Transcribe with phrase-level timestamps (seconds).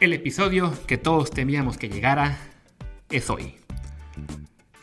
[0.00, 2.38] El episodio que todos temíamos que llegara
[3.10, 3.56] es hoy.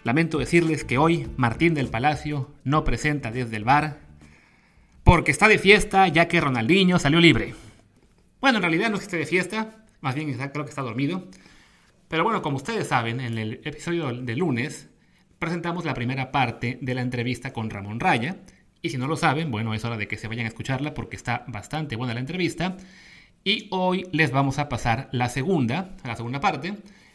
[0.03, 3.97] Lamento decirles que hoy Martín del Palacio no presenta desde el bar
[5.03, 7.55] porque está de fiesta ya que Ronaldinho salió libre.
[8.41, 11.27] Bueno, en realidad no es de fiesta, más bien creo que está dormido.
[12.09, 14.87] Pero bueno, como ustedes saben, en el episodio de lunes
[15.39, 18.37] presentamos la primera parte de la entrevista con Ramón Raya.
[18.83, 21.15] Y si no lo saben, bueno, es hora de que se vayan a escucharla porque
[21.15, 22.77] está bastante buena la entrevista.
[23.47, 26.73] Y hoy les vamos a pasar la segunda, la segunda parte.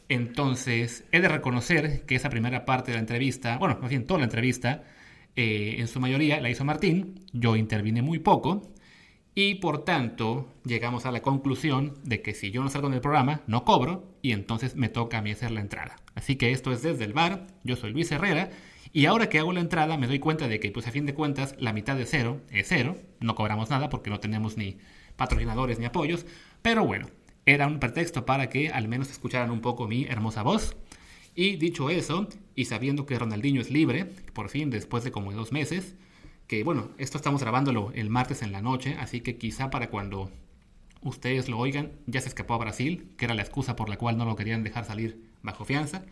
[0.08, 4.20] Entonces, he de reconocer que esa primera parte de la entrevista, bueno, más bien toda
[4.20, 4.82] la entrevista,
[5.36, 8.62] eh, en su mayoría la hizo Martín, yo intervine muy poco,
[9.34, 13.02] y por tanto llegamos a la conclusión de que si yo no salgo en el
[13.02, 15.96] programa, no cobro, y entonces me toca a mí hacer la entrada.
[16.14, 18.48] Así que esto es desde el bar, yo soy Luis Herrera,
[18.94, 21.12] y ahora que hago la entrada me doy cuenta de que, pues a fin de
[21.12, 24.78] cuentas, la mitad de cero es cero, no cobramos nada porque no tenemos ni
[25.16, 26.26] patrocinadores ni apoyos,
[26.62, 27.08] pero bueno,
[27.46, 30.76] era un pretexto para que al menos escucharan un poco mi hermosa voz.
[31.34, 35.50] Y dicho eso, y sabiendo que Ronaldinho es libre, por fin después de como dos
[35.50, 35.94] meses,
[36.46, 40.30] que bueno, esto estamos grabándolo el martes en la noche, así que quizá para cuando
[41.00, 44.16] ustedes lo oigan, ya se escapó a Brasil, que era la excusa por la cual
[44.16, 46.04] no lo querían dejar salir bajo fianza.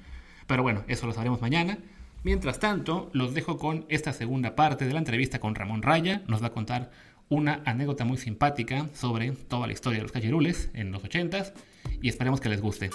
[0.47, 1.79] Pero bueno, eso lo sabremos mañana.
[2.23, 6.23] Mientras tanto, los dejo con esta segunda parte de la entrevista con Ramón Raya.
[6.27, 6.91] Nos va a contar
[7.31, 11.53] una anécdota muy simpática sobre toda la historia de los cachirules en los 80s
[12.03, 12.91] y esperemos que les guste.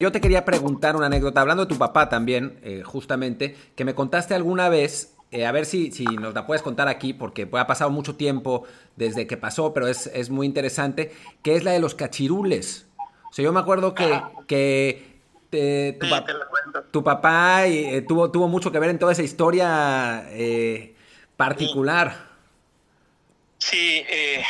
[0.00, 3.94] Yo te quería preguntar una anécdota, hablando de tu papá también, eh, justamente, que me
[3.94, 7.66] contaste alguna vez, eh, a ver si, si, nos la puedes contar aquí, porque ha
[7.66, 8.64] pasado mucho tiempo
[8.96, 12.86] desde que pasó, pero es, es muy interesante, que es la de los cachirules.
[13.30, 15.13] O sea, yo me acuerdo que, que
[16.90, 20.94] tu, papá eh, tuvo, tuvo mucho que ver en toda esa historia eh,
[21.36, 22.32] particular.
[23.58, 24.44] Sí, eh,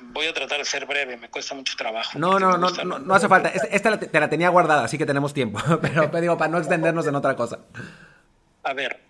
[0.00, 2.18] voy a tratar de ser breve, me cuesta mucho trabajo.
[2.18, 3.48] No, no, no, no, hace falta.
[3.48, 5.60] Esta, te la tenía guardada, así que tenemos tiempo.
[5.80, 7.60] Pero digo, para no extendernos en otra cosa.
[8.62, 9.00] A ver,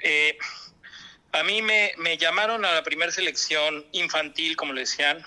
[1.33, 5.25] a mí me, me llamaron a la primera selección infantil, como le decían,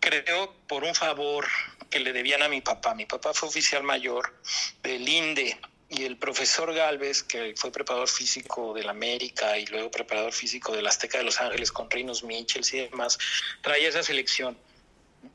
[0.00, 1.46] creo, por un favor
[1.94, 2.92] que le debían a mi papá.
[2.92, 4.34] Mi papá fue oficial mayor
[4.82, 5.56] del INDE
[5.88, 10.88] y el profesor Galvez, que fue preparador físico del América y luego preparador físico del
[10.88, 13.16] Azteca de Los Ángeles con Reinos Michels y demás,
[13.62, 14.58] traía esa selección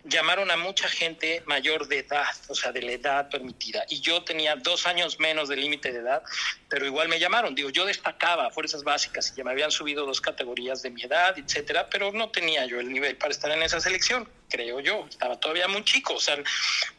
[0.03, 3.85] llamaron a mucha gente mayor de edad, o sea, de la edad permitida.
[3.89, 6.23] Y yo tenía dos años menos del límite de edad,
[6.67, 7.55] pero igual me llamaron.
[7.55, 11.37] Digo, yo destacaba fuerzas básicas y ya me habían subido dos categorías de mi edad,
[11.37, 15.05] etcétera, pero no tenía yo el nivel para estar en esa selección, creo yo.
[15.09, 16.37] Estaba todavía muy chico, o sea,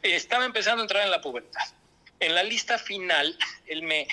[0.02, 1.62] estaba empezando a entrar en la pubertad.
[2.18, 3.36] En la lista final,
[3.66, 4.06] él me,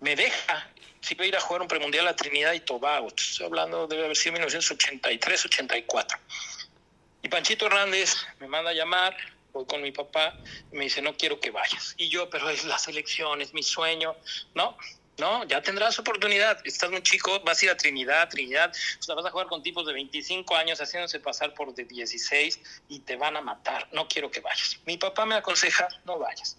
[0.00, 0.68] me deja
[1.02, 3.08] si voy a ir a jugar un premundial a Trinidad y Tobago.
[3.08, 6.18] Estoy hablando, debe haber sido 1983, 84.
[7.22, 9.16] Y Panchito Hernández me manda a llamar,
[9.52, 10.36] voy con mi papá,
[10.72, 11.94] y me dice, no quiero que vayas.
[11.96, 14.16] Y yo, pero es la selección, es mi sueño.
[14.54, 14.76] No,
[15.18, 16.58] no, ya tendrás oportunidad.
[16.64, 19.62] Estás muy chico, vas a ir a Trinidad, Trinidad, o sea, vas a jugar con
[19.62, 23.88] tipos de 25 años haciéndose pasar por de 16 y te van a matar.
[23.92, 24.78] No quiero que vayas.
[24.86, 26.56] Mi papá me aconseja, no vayas.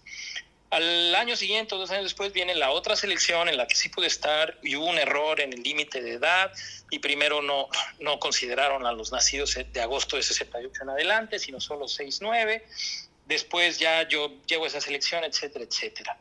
[0.74, 4.08] Al año siguiente, dos años después, viene la otra selección en la que sí pude
[4.08, 6.52] estar y hubo un error en el límite de edad
[6.90, 7.68] y primero no,
[8.00, 12.60] no consideraron a los nacidos de agosto de 68 en adelante, sino solo 6-9.
[13.24, 16.18] Después ya yo llevo esa selección, etcétera, etcétera.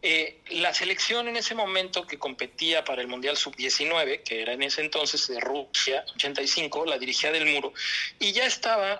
[0.00, 4.62] Eh, la selección en ese momento que competía para el Mundial Sub-19, que era en
[4.62, 7.74] ese entonces de Rusia, 85, la dirigía del muro,
[8.18, 8.98] y ya estaba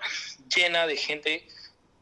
[0.55, 1.49] llena de gente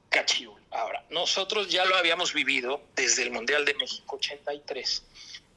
[0.08, 5.04] cachío Ahora, nosotros ya lo habíamos vivido desde el Mundial de México 83,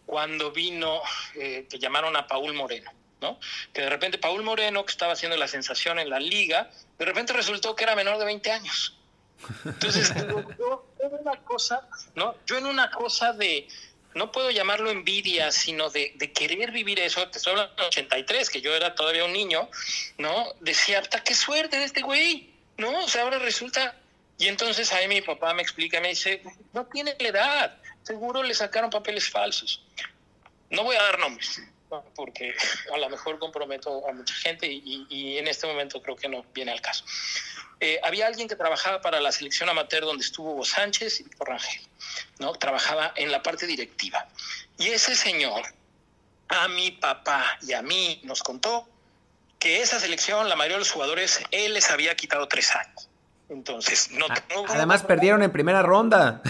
[0.05, 1.01] cuando vino,
[1.35, 2.91] eh, que llamaron a Paul Moreno,
[3.21, 3.39] ¿no?
[3.71, 7.31] Que de repente Paul Moreno, que estaba haciendo la sensación en la liga, de repente
[7.31, 8.97] resultó que era menor de 20 años.
[9.65, 10.11] Entonces,
[10.59, 12.35] yo, en una cosa, ¿no?
[12.47, 13.67] Yo en una cosa de,
[14.15, 18.49] no puedo llamarlo envidia, sino de, de, querer vivir eso, te estoy hablando de 83,
[18.49, 19.69] que yo era todavía un niño,
[20.17, 20.47] ¿no?
[20.59, 23.03] Decía, qué suerte de este güey, ¿no?
[23.03, 23.95] O sea, ahora resulta
[24.43, 26.43] y entonces ahí mi papá me explica, me dice,
[26.73, 29.81] no tiene la edad, seguro le sacaron papeles falsos.
[30.69, 31.61] No voy a dar nombres,
[32.13, 32.53] porque
[32.93, 36.73] a lo mejor comprometo a mucha gente y, en este momento creo que no viene
[36.73, 37.05] al caso.
[37.79, 41.47] Eh, había alguien que trabajaba para la selección amateur donde estuvo Hugo Sánchez y Víctor
[41.47, 41.81] Rangel,
[42.39, 42.51] ¿no?
[42.55, 44.27] Trabajaba en la parte directiva.
[44.77, 45.63] Y ese señor,
[46.49, 48.89] a mi papá y a mí, nos contó
[49.57, 53.07] que esa selección, la mayoría de los jugadores, él les había quitado tres años.
[53.49, 54.35] Entonces, no ah,
[54.69, 56.41] Además, perdieron en primera ronda.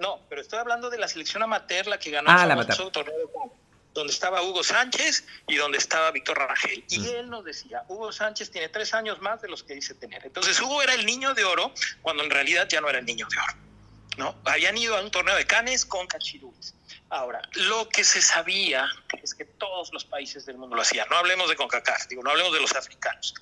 [0.00, 3.14] no, pero estoy hablando de la selección amateur, la que ganó ah, la torneo
[3.94, 6.84] donde estaba Hugo Sánchez y donde estaba Víctor Rangel.
[6.88, 10.24] Y él nos decía, Hugo Sánchez tiene tres años más de los que dice tener.
[10.24, 13.26] Entonces Hugo era el niño de oro cuando en realidad ya no era el niño
[13.30, 13.54] de oro.
[14.18, 14.34] ¿no?
[14.44, 16.74] Habían ido a un torneo de canes con cachirules.
[17.12, 18.88] Ahora, lo que se sabía
[19.22, 21.06] es que todos los países del mundo lo hacían.
[21.10, 23.34] No hablemos de CONCACAF, digo, no hablemos de los africanos.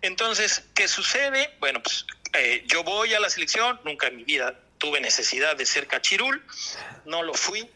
[0.00, 1.54] Entonces, ¿qué sucede?
[1.60, 5.66] Bueno, pues eh, yo voy a la selección, nunca en mi vida tuve necesidad de
[5.66, 6.42] ser cachirul,
[7.04, 7.68] no lo fui,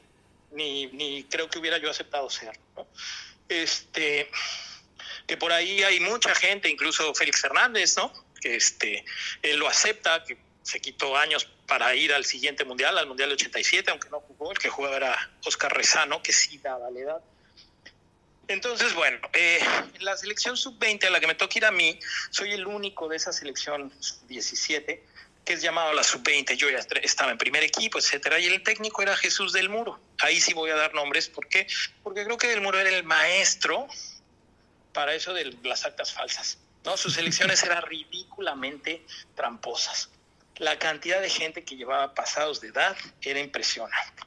[0.53, 2.59] ni, ni creo que hubiera yo aceptado ser.
[3.50, 4.31] Este,
[5.27, 8.11] que por ahí hay mucha gente, incluso Félix Hernández, ¿no?
[8.41, 9.05] Que este,
[9.43, 13.35] él lo acepta, que se quitó años para ir al siguiente mundial, al mundial de
[13.35, 17.21] 87, aunque no jugó, el que jugaba era Oscar Rezano, que sí daba la edad.
[18.49, 19.61] Entonces, bueno, eh,
[20.01, 23.17] la selección sub-20 a la que me toca ir a mí, soy el único de
[23.17, 25.01] esa selección sub-17
[25.45, 26.57] que es llamado la sub-20.
[26.57, 30.01] Yo ya estaba en primer equipo, etcétera, y el técnico era Jesús del Muro.
[30.19, 31.69] Ahí sí voy a dar nombres, ¿por qué?
[32.03, 33.87] Porque creo que del Muro era el maestro
[34.93, 36.59] para eso de las actas falsas.
[36.85, 36.97] ¿no?
[36.97, 40.11] Sus elecciones eran ridículamente tramposas
[40.58, 44.23] la cantidad de gente que llevaba pasados de edad era impresionante.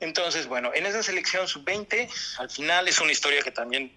[0.00, 2.08] Entonces, bueno, en esa selección sub-20,
[2.38, 3.92] al final es una historia que también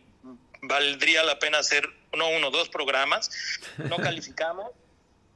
[0.62, 3.30] valdría la pena hacer, no uno, dos programas.
[3.78, 4.72] No calificamos.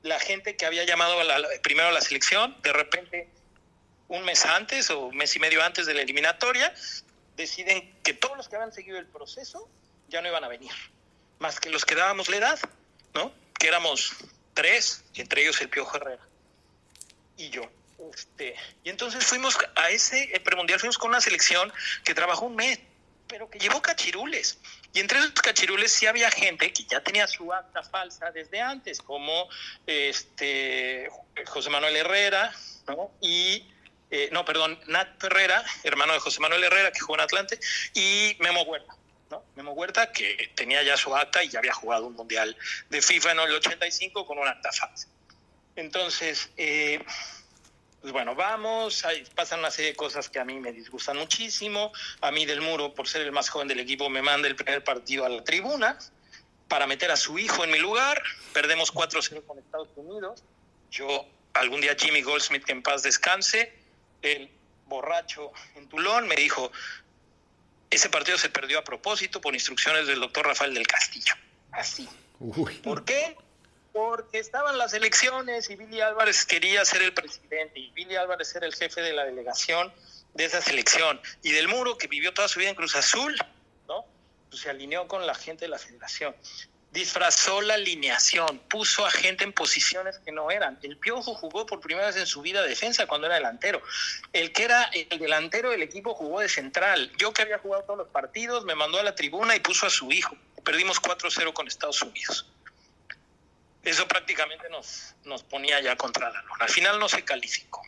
[0.02, 1.16] La gente que había llamado
[1.62, 3.30] primero a la selección, de repente,
[4.08, 6.74] un mes antes o un mes y medio antes de la eliminatoria,
[7.38, 9.70] deciden que todos los que habían seguido el proceso
[10.10, 10.72] ya no iban a venir,
[11.40, 12.60] más que los que dábamos la edad,
[13.14, 13.34] ¿no?
[13.58, 14.14] Que éramos
[14.54, 16.28] tres, entre ellos el Piojo Herrera
[17.38, 17.70] y yo.
[18.14, 21.72] Este, y entonces fuimos a ese premundial, fuimos con una selección
[22.04, 22.80] que trabajó un mes,
[23.28, 24.60] pero que llevó cachirules.
[24.94, 29.00] Y entre esos cachirules sí había gente que ya tenía su acta falsa desde antes,
[29.02, 29.50] como
[29.88, 31.10] este
[31.48, 32.54] José Manuel Herrera,
[32.88, 33.12] ¿no?
[33.22, 33.66] Y,
[34.12, 37.60] eh, no, perdón, Nat Herrera, hermano de José Manuel Herrera, que jugó en Atlante,
[37.94, 38.96] y Memo Huerta.
[39.56, 42.56] Memo Huerta, que tenía ya su acta y ya había jugado un mundial
[42.90, 45.08] de FIFA en el 85 con una acta falsa.
[45.76, 47.04] Entonces, eh,
[48.02, 49.04] pues bueno, vamos,
[49.34, 51.94] pasan una serie de cosas que a mí me disgustan muchísimo.
[52.20, 54.84] A mí del muro, por ser el más joven del equipo, me manda el primer
[54.84, 55.98] partido a la tribuna
[56.68, 58.22] para meter a su hijo en mi lugar.
[58.52, 60.44] Perdemos 4-0 con Estados Unidos.
[60.92, 63.74] Yo, algún día Jimmy Goldsmith, que en paz descanse,
[64.22, 64.52] el
[64.88, 66.74] borracho en Tulón, me dijo,
[67.94, 71.34] ese partido se perdió a propósito por instrucciones del doctor Rafael del Castillo.
[71.72, 72.08] Así.
[72.84, 73.38] ¿Por qué?
[73.92, 78.66] Porque estaban las elecciones y Billy Álvarez quería ser el presidente y Billy Álvarez era
[78.66, 79.94] el jefe de la delegación
[80.34, 81.22] de esa selección.
[81.44, 83.38] Y del Muro, que vivió toda su vida en Cruz Azul,
[83.88, 84.06] ¿no?
[84.50, 86.36] Pues se alineó con la gente de la federación
[86.94, 90.78] disfrazó la alineación, puso a gente en posiciones que no eran.
[90.84, 93.82] El Piojo jugó por primera vez en su vida defensa cuando era delantero.
[94.32, 97.12] El que era el delantero del equipo jugó de central.
[97.18, 99.90] Yo que había jugado todos los partidos, me mandó a la tribuna y puso a
[99.90, 100.38] su hijo.
[100.64, 102.46] Perdimos 4-0 con Estados Unidos.
[103.84, 106.58] Eso prácticamente nos, nos ponía ya contra la luna.
[106.60, 107.82] Al final no se calificó.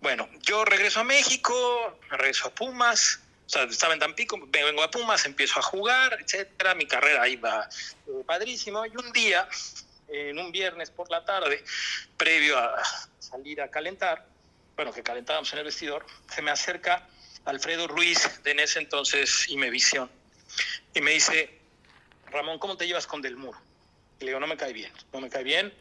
[0.00, 4.90] Bueno, yo regreso a México, regreso a Pumas, o sea, estaba en Tampico, vengo a
[4.90, 7.68] Pumas, empiezo a jugar, etcétera, mi carrera iba
[8.08, 8.84] eh, padrísimo.
[8.84, 9.48] Y un día,
[10.08, 11.64] en un viernes por la tarde,
[12.16, 12.82] previo a
[13.20, 14.26] salir a calentar,
[14.74, 17.08] bueno, que calentábamos en el vestidor, se me acerca
[17.44, 20.10] Alfredo Ruiz de en ese entonces Imevisión
[20.94, 21.58] y me dice,
[22.30, 23.58] Ramón, ¿cómo te llevas con Del Muro?
[24.18, 25.72] Y le digo, no me cae bien, no me cae bien,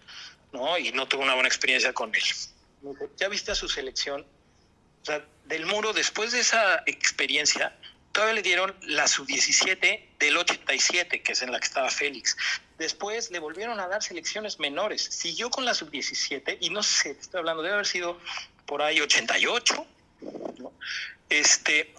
[0.51, 2.21] no, y no tuve una buena experiencia con él.
[2.81, 4.25] Me dice, ¿ya viste a su selección?
[5.05, 7.77] O sea, del muro, después de esa experiencia,
[8.11, 12.35] todavía le dieron la sub-17 del 87, que es en la que estaba Félix.
[12.79, 15.03] Después le volvieron a dar selecciones menores.
[15.03, 18.19] Siguió con la sub-17 y no sé, estoy hablando, debe haber sido
[18.65, 19.85] por ahí 88,
[21.29, 21.93] este,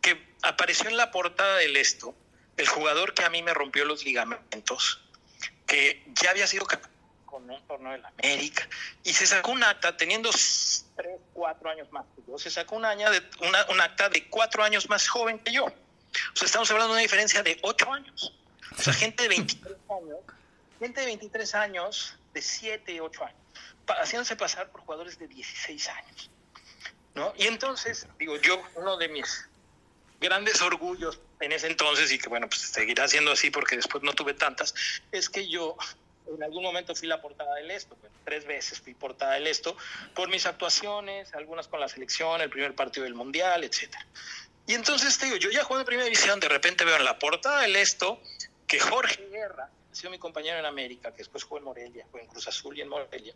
[0.00, 2.12] que apareció en la portada del esto,
[2.56, 5.00] el jugador que a mí me rompió los ligamentos,
[5.64, 6.66] que ya había sido
[7.28, 8.68] con un torneo de la América,
[9.04, 12.84] y se sacó un acta teniendo tres, cuatro años más que yo, se sacó un,
[12.84, 15.66] año de, una, un acta de cuatro años más joven que yo.
[15.66, 18.34] O sea, estamos hablando de una diferencia de ocho años.
[18.76, 20.18] O sea, gente de 23 años,
[20.78, 23.40] gente de 23 años, de 7, 8 años,
[24.00, 26.30] haciéndose pasar por jugadores de 16 años.
[27.14, 27.32] ¿no?
[27.36, 29.48] Y entonces, digo, yo, uno de mis
[30.20, 34.12] grandes orgullos en ese entonces, y que bueno, pues seguirá siendo así porque después no
[34.12, 34.74] tuve tantas,
[35.12, 35.76] es que yo
[36.34, 39.76] en algún momento fui la portada del Esto, pues, tres veces fui portada del Esto,
[40.14, 44.04] por mis actuaciones, algunas con la selección, el primer partido del Mundial, etcétera.
[44.66, 47.18] Y entonces te digo, yo ya juego en primera división, de repente veo en la
[47.18, 48.20] portada del Esto
[48.66, 52.20] que Jorge Guerra, ha sido mi compañero en América, que después jugó en Morelia, fue
[52.20, 53.32] en Cruz Azul y en Morelia,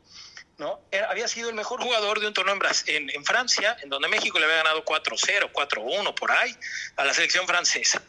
[0.59, 0.81] ¿no?
[1.09, 2.55] había sido el mejor jugador de un torneo
[2.87, 6.55] en, en, Francia, en donde México le había ganado 4-0, 4-1 por ahí,
[6.97, 8.03] a la selección francesa.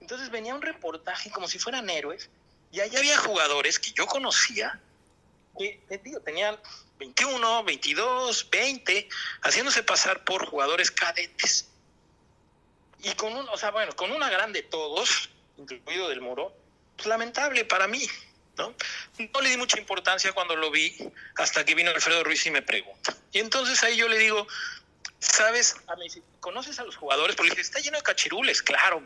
[0.00, 2.30] Entonces venía un reportaje como si fueran héroes,
[2.76, 4.78] y ahí había jugadores que yo conocía,
[5.58, 6.58] que, digo, tenían
[6.98, 9.08] 21, 22, 20,
[9.40, 11.68] haciéndose pasar por jugadores cadetes.
[13.02, 16.52] Y con un, o sea, bueno, con una grande todos, incluido del Moro,
[16.96, 18.06] pues lamentable para mí,
[18.58, 18.74] ¿no?
[19.32, 20.94] No le di mucha importancia cuando lo vi
[21.36, 23.16] hasta que vino Alfredo Ruiz y me pregunta.
[23.32, 24.46] Y entonces ahí yo le digo,
[25.18, 25.76] ¿sabes?
[25.86, 26.06] A mí,
[26.40, 27.36] ¿conoces a los jugadores?
[27.36, 29.02] Porque está lleno de cachirules, claro.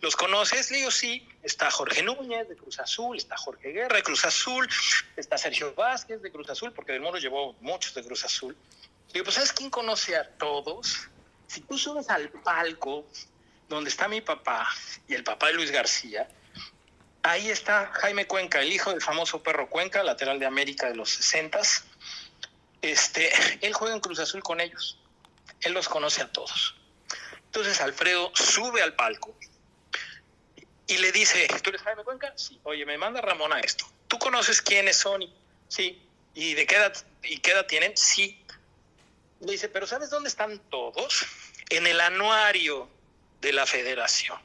[0.00, 0.70] ¿Los conoces?
[0.70, 1.26] Le digo, sí.
[1.42, 4.68] Está Jorge Núñez de Cruz Azul, está Jorge Guerra de Cruz Azul,
[5.16, 8.56] está Sergio Vázquez de Cruz Azul, porque Del Moro llevó muchos de Cruz Azul.
[9.08, 11.08] Le digo, pues ¿sabes quién conoce a todos?
[11.46, 13.06] Si tú subes al palco
[13.68, 14.68] donde está mi papá
[15.08, 16.28] y el papá de Luis García,
[17.22, 21.10] ahí está Jaime Cuenca, el hijo del famoso perro Cuenca, lateral de América de los
[21.10, 21.60] 60
[22.82, 24.98] este, él juega en Cruz Azul con ellos.
[25.62, 26.74] Él los conoce a todos.
[27.46, 29.34] Entonces Alfredo sube al palco
[30.86, 32.32] y le dice, ¿tú eres Jaime Cuenca?
[32.36, 32.58] Sí.
[32.64, 33.86] Oye, me manda Ramón a esto.
[34.06, 35.24] ¿Tú conoces quiénes son?
[35.68, 36.02] Sí.
[36.34, 37.96] ¿Y de qué edad, y qué edad tienen?
[37.96, 38.42] Sí.
[39.40, 41.26] Le dice, pero ¿sabes dónde están todos?
[41.68, 42.88] En el anuario
[43.40, 44.38] de la federación.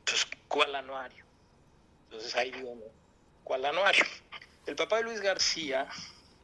[0.00, 1.24] Entonces, ¿cuál anuario?
[2.04, 2.84] Entonces ahí viene,
[3.44, 4.04] ¿cuál anuario?
[4.66, 5.88] El papá de Luis García,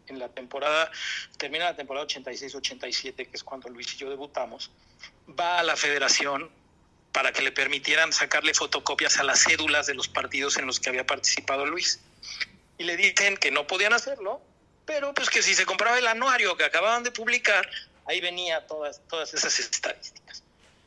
[0.09, 0.91] en la temporada,
[1.37, 4.71] termina la temporada 86-87, que es cuando Luis y yo debutamos,
[5.39, 6.51] va a la federación
[7.13, 10.91] para que le permitieran sacarle fotocopias a las cédulas de los partidos en los que
[10.91, 12.01] había participado Luis.
[12.77, 14.41] Y le dicen que no podían hacerlo,
[14.85, 17.69] pero pues que si se compraba el anuario que acababan de publicar,
[18.07, 20.43] ahí venía todas, todas esas estadísticas.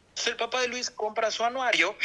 [0.10, 1.96] Entonces el papá de Luis compra su anuario,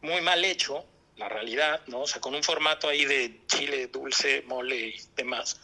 [0.00, 0.84] muy mal hecho,
[1.16, 2.00] la realidad, ¿no?
[2.00, 5.58] O sea, con un formato ahí de chile, dulce, mole y demás.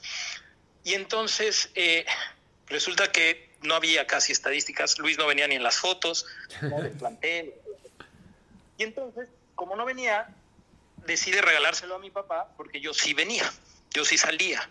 [0.84, 2.06] Y entonces eh,
[2.66, 6.26] resulta que no había casi estadísticas, Luis no venía ni en las fotos,
[6.62, 7.54] no del plantel.
[8.78, 10.26] Y entonces, como no venía,
[11.06, 13.48] decide regalárselo a mi papá porque yo sí venía,
[13.90, 14.68] yo sí salía.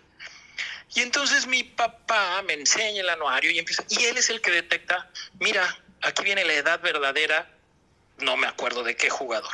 [0.93, 4.51] Y entonces mi papá me enseña el anuario y empieza, y él es el que
[4.51, 7.49] detecta, mira, aquí viene la edad verdadera,
[8.17, 9.53] no me acuerdo de qué jugador.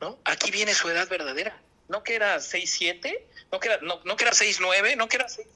[0.00, 0.18] ¿no?
[0.24, 1.56] Aquí viene su edad verdadera.
[1.88, 3.18] No que era 6'7,
[3.52, 5.46] no que era, no, no que era 6'9, no que era 6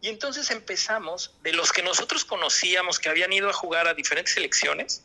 [0.00, 4.34] Y entonces empezamos, de los que nosotros conocíamos que habían ido a jugar a diferentes
[4.34, 5.02] selecciones,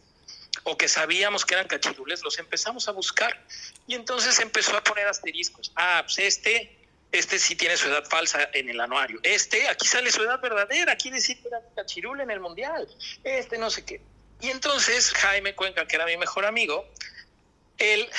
[0.63, 3.41] o que sabíamos que eran cachirules, los empezamos a buscar.
[3.88, 5.71] Y entonces empezó a poner asteriscos.
[5.75, 6.77] Ah, pues este,
[7.11, 9.19] este sí tiene su edad falsa en el anuario.
[9.23, 12.88] Este, aquí sale su edad verdadera, quiere decir que era cachirul en el mundial.
[13.23, 14.01] Este no sé qué.
[14.41, 16.85] Y entonces Jaime Cuenca, que era mi mejor amigo,
[17.77, 18.09] él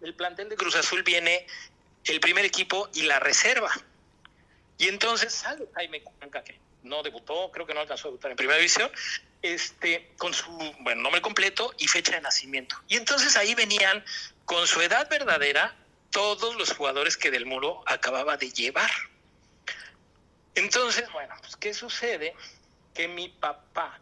[0.00, 1.46] el plantel de Cruz Azul viene
[2.04, 3.70] el primer equipo y la reserva.
[4.78, 8.36] Y entonces sale Jaime Cuenca, que no debutó, creo que no alcanzó a debutar en
[8.36, 8.90] primera división,
[9.42, 10.50] este, con su
[10.80, 12.76] bueno, nombre completo y fecha de nacimiento.
[12.88, 14.04] Y entonces ahí venían
[14.44, 15.76] con su edad verdadera
[16.10, 18.90] todos los jugadores que Del Muro acababa de llevar.
[20.54, 22.34] Entonces, bueno, pues, ¿qué sucede?
[22.94, 24.00] Que mi papá,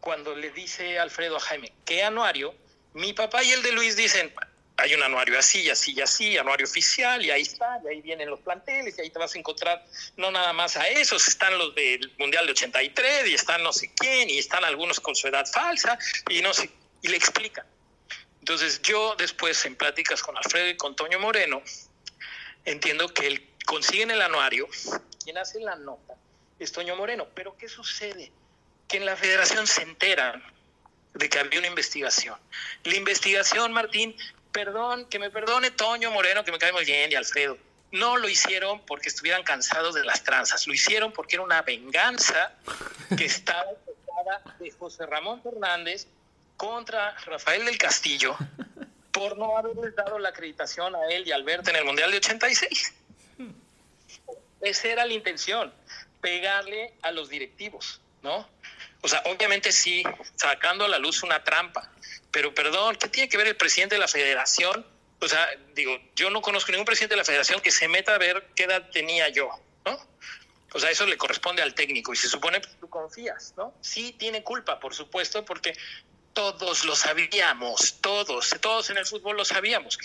[0.00, 2.54] cuando le dice Alfredo a Jaime, ¿qué anuario?
[2.94, 4.32] Mi papá y el de Luis dicen,
[4.76, 8.00] hay un anuario así, y así y así, anuario oficial, y ahí está, y ahí
[8.00, 9.84] vienen los planteles, y ahí te vas a encontrar
[10.16, 13.92] no nada más a esos, están los del Mundial de 83, y están no sé
[13.94, 16.70] quién, y están algunos con su edad falsa, y no sé,
[17.02, 17.66] y le explican.
[18.40, 21.62] Entonces yo después en pláticas con Alfredo y con Toño Moreno,
[22.64, 24.68] entiendo que él, consiguen el anuario,
[25.22, 26.14] quien hace la nota
[26.58, 28.32] es Toño Moreno, pero ¿qué sucede?
[28.88, 30.42] Que en la federación se enteran
[31.14, 32.38] de que había una investigación.
[32.84, 34.16] La investigación, Martín,
[34.54, 37.58] perdón, que me perdone Toño Moreno, que me cae muy bien, y Alfredo.
[37.90, 42.52] No lo hicieron porque estuvieran cansados de las tranzas, lo hicieron porque era una venganza
[43.16, 43.66] que estaba
[44.60, 46.06] de José Ramón Fernández
[46.56, 48.36] contra Rafael del Castillo
[49.10, 52.18] por no haberles dado la acreditación a él y a Alberto en el Mundial de
[52.18, 52.94] 86.
[54.60, 55.72] Esa era la intención,
[56.20, 58.48] pegarle a los directivos, ¿no?
[59.04, 60.02] O sea, obviamente sí,
[60.34, 61.90] sacando a la luz una trampa,
[62.30, 64.86] pero perdón, ¿qué tiene que ver el presidente de la federación?
[65.20, 68.18] O sea, digo, yo no conozco ningún presidente de la federación que se meta a
[68.18, 69.50] ver qué edad tenía yo,
[69.84, 69.98] ¿no?
[70.72, 73.74] O sea, eso le corresponde al técnico y se supone que tú confías, ¿no?
[73.82, 75.76] Sí tiene culpa, por supuesto, porque
[76.32, 79.98] todos lo sabíamos, todos, todos en el fútbol lo sabíamos.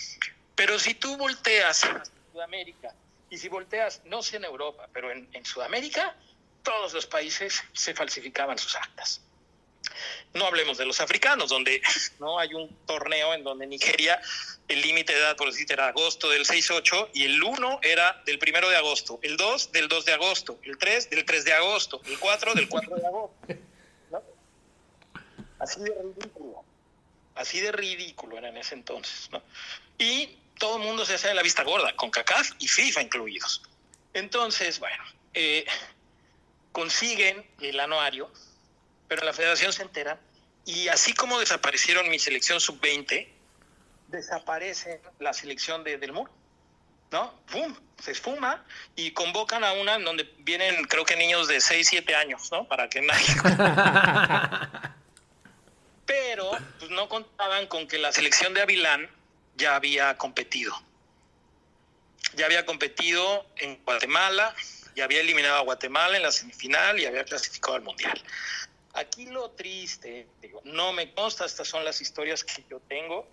[0.56, 2.04] Pero si tú volteas a
[2.34, 2.94] Sudamérica
[3.30, 6.18] y si volteas, no sé en Europa, pero en, en Sudamérica,
[6.64, 9.22] todos los países se falsificaban sus actas.
[10.34, 11.82] No hablemos de los africanos, donde
[12.20, 14.22] no hay un torneo en donde Nigeria,
[14.68, 18.40] el límite de edad, por decir, era agosto del 6-8 y el 1 era del
[18.42, 22.02] 1 de agosto, el 2 del 2 de agosto, el 3 del 3 de agosto,
[22.06, 23.36] el 4 del 4 de agosto.
[25.60, 26.64] Así de ridículo.
[27.36, 29.30] Así de ridículo era en ese entonces.
[29.32, 29.42] ¿no?
[29.98, 33.62] Y todo el mundo se hace de la vista gorda, con CACAF y FIFA incluidos.
[34.14, 35.66] Entonces, bueno, eh,
[36.72, 38.32] consiguen el anuario,
[39.08, 40.20] pero la federación se entera
[40.66, 43.28] y así como desaparecieron mi selección sub-20,
[44.08, 46.32] desaparece la selección de Del Muro.
[47.12, 47.34] ¿No?
[47.52, 47.76] ¡Pum!
[48.00, 48.64] Se esfuma
[48.96, 52.68] y convocan a una en donde vienen, creo que niños de 6, 7 años, ¿no?
[52.68, 53.26] Para que nadie.
[56.06, 59.10] pero pues, no contaban con que la selección de Avilán
[59.56, 60.74] ya había competido.
[62.36, 64.56] Ya había competido en Guatemala,
[64.96, 68.22] ya había eliminado a Guatemala en la semifinal y había clasificado al Mundial.
[68.94, 73.28] Aquí lo triste, digo, no me consta, estas son las historias que yo tengo,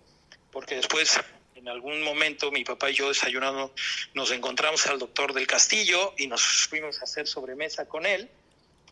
[0.51, 1.19] porque después
[1.55, 3.73] en algún momento mi papá y yo desayunando
[4.13, 8.29] nos encontramos al doctor del Castillo y nos fuimos a hacer sobremesa con él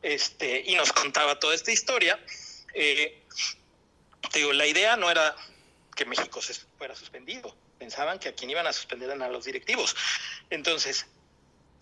[0.01, 2.19] este, y nos contaba toda esta historia.
[2.73, 3.23] Eh,
[4.33, 5.35] digo, la idea no era
[5.95, 9.45] que México se fuera suspendido, pensaban que a quien iban a suspender eran a los
[9.45, 9.95] directivos.
[10.49, 11.07] Entonces,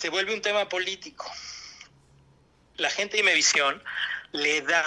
[0.04, 1.32] se vuelve un tema político.
[2.76, 3.82] La gente de Imevisión
[4.34, 4.84] le da,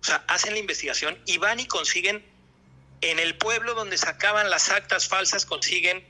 [0.00, 2.26] o sea, hacen la investigación y van y consiguen
[3.00, 6.04] en el pueblo donde sacaban las actas falsas, consiguen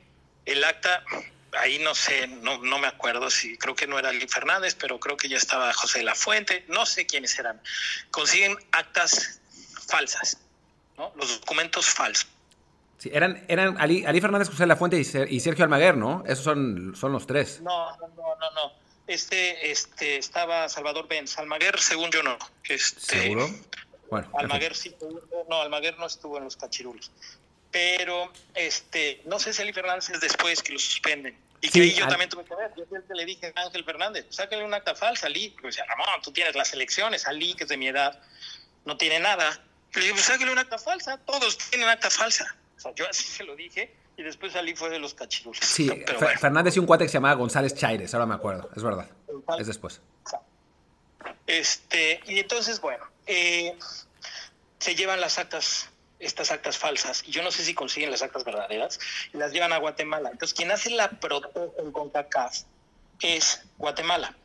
[0.47, 1.05] el acta,
[1.59, 4.99] ahí no sé, no, no me acuerdo si creo que no era Lee Fernández, pero
[4.99, 7.61] creo que ya estaba José de la Fuente, no sé quiénes eran,
[8.11, 9.43] consiguen actas
[9.89, 10.39] falsas,
[10.97, 11.13] ¿no?
[11.17, 12.27] los documentos falsos.
[12.99, 16.25] Sí, eran, eran Ali, Ali Fernández, José la Fuente y, Sergio Almaguer, ¿no?
[16.27, 17.61] Esos son, son los tres.
[17.63, 18.73] No, no, no, no.
[19.07, 21.39] Este, este, estaba Salvador Benz.
[21.39, 22.37] Almaguer, según yo, no.
[22.65, 23.49] Este, ¿Seguro?
[24.11, 24.29] Bueno.
[24.35, 24.95] Almaguer sí,
[25.49, 27.11] no, Almaguer no estuvo en los cachirulos.
[27.71, 31.39] Pero, este, no sé si Ali Fernández es después que lo suspenden.
[31.61, 32.73] Y que yo también tuve que ver.
[32.77, 35.51] Yo le dije a Ángel Fernández, sáquenle un acta falsa, Ali.
[35.51, 38.21] Porque decía, Ramón, tú tienes las elecciones, Ali, que es de mi edad,
[38.85, 39.61] no tiene nada.
[39.95, 42.57] Le dije, pues sáquenle una acta falsa, todos tienen acta falsa.
[42.79, 45.61] O sea, yo así se lo dije y después salí fue de los cachirules.
[45.65, 45.91] Sí,
[46.41, 49.09] Fernández y un cuate que se llamaba González Chaires, ahora me acuerdo, es verdad.
[49.59, 50.01] Es después.
[51.47, 53.77] Este, y entonces, bueno, eh,
[54.79, 58.45] se llevan las actas, estas actas falsas, y yo no sé si consiguen las actas
[58.45, 59.01] verdaderas,
[59.33, 60.31] y las llevan a Guatemala.
[60.31, 62.59] Entonces, quien hace la protesta en CONCACAF
[63.21, 64.37] es Guatemala.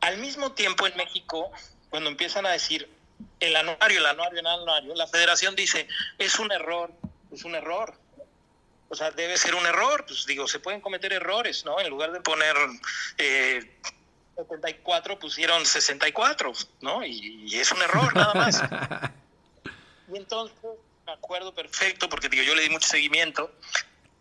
[0.00, 1.50] Al mismo tiempo, en México,
[1.88, 2.88] cuando empiezan a decir
[3.40, 6.92] el anuario, el anuario, el anuario, la federación dice, es un error,
[7.32, 7.94] es un error.
[8.88, 10.04] O sea, debe ser un error.
[10.06, 11.80] Pues digo, se pueden cometer errores, ¿no?
[11.80, 12.56] En lugar de poner
[13.18, 13.78] eh,
[14.36, 17.04] 74, pusieron 64, ¿no?
[17.04, 18.62] Y, es un error, nada más.
[20.12, 20.56] y entonces,
[21.06, 23.52] me acuerdo perfecto, porque digo, yo le di mucho seguimiento.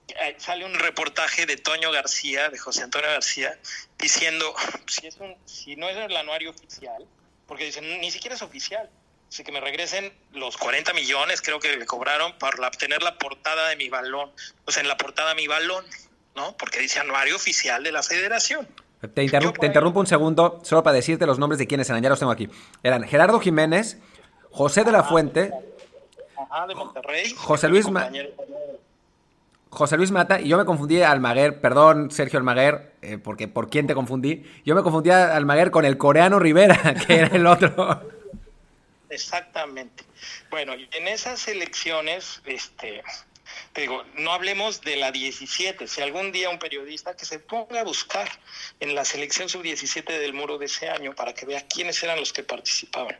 [0.08, 3.60] Eh, sale un reportaje de Toño García, de José Antonio García,
[3.98, 4.54] diciendo,
[4.88, 7.06] si, es un, si no es el anuario oficial,
[7.48, 8.90] porque dicen, ni siquiera es oficial,
[9.30, 13.70] Así que me regresen los 40 millones, creo que le cobraron para obtener la portada
[13.70, 14.32] de mi balón.
[14.66, 15.86] O sea, en la portada de mi balón,
[16.36, 16.58] ¿no?
[16.58, 18.68] Porque dice anuario oficial de la federación.
[19.14, 22.32] Te, interrumpo un segundo, solo para decirte los nombres de quienes eran, ya los tengo
[22.32, 22.50] aquí.
[22.84, 23.98] Eran Gerardo Jiménez,
[24.52, 25.52] José de la Fuente,
[26.68, 27.86] de Monterrey, José Luis,
[29.70, 33.70] José Luis Mata, y yo me confundí a Almaguer, perdón Sergio Almaguer, eh, porque por
[33.70, 34.44] quién te confundí.
[34.66, 38.19] Yo me confundí a Almaguer con el coreano Rivera, que era el otro.
[39.10, 40.04] Exactamente.
[40.50, 43.04] Bueno, en esas elecciones, este,
[43.74, 45.88] te digo, no hablemos de la 17.
[45.88, 48.30] Si algún día un periodista que se ponga a buscar
[48.80, 52.34] en la selección sub-17 del muro de ese año para que vea quiénes eran los
[52.34, 53.20] que participaban.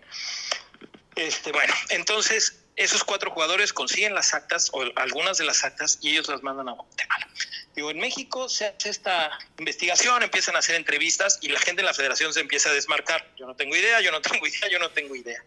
[1.16, 6.12] Este, bueno, entonces esos cuatro jugadores consiguen las actas o algunas de las actas y
[6.12, 7.28] ellos las mandan a Guatemala.
[7.76, 11.86] Digo, en México se hace esta investigación, empiezan a hacer entrevistas y la gente en
[11.86, 13.26] la federación se empieza a desmarcar.
[13.38, 15.44] Yo no tengo idea, yo no tengo idea, yo no tengo idea.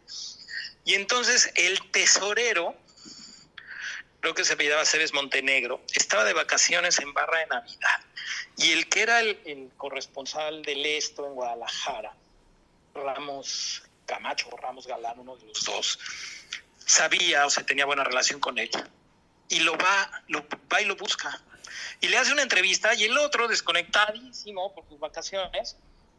[0.84, 2.74] Y entonces el tesorero,
[4.20, 8.00] creo que se apellidaba Cebes Montenegro, estaba de vacaciones en Barra de Navidad.
[8.56, 12.14] Y el que era el, corresponsal del esto en Guadalajara,
[12.94, 15.98] Ramos Camacho Ramos Galán, uno de los dos,
[16.84, 18.88] sabía o se tenía buena relación con ella.
[19.48, 21.40] Y lo va, lo va y lo busca.
[22.02, 25.76] Y le hace una entrevista y el otro, desconectadísimo por sus vacaciones,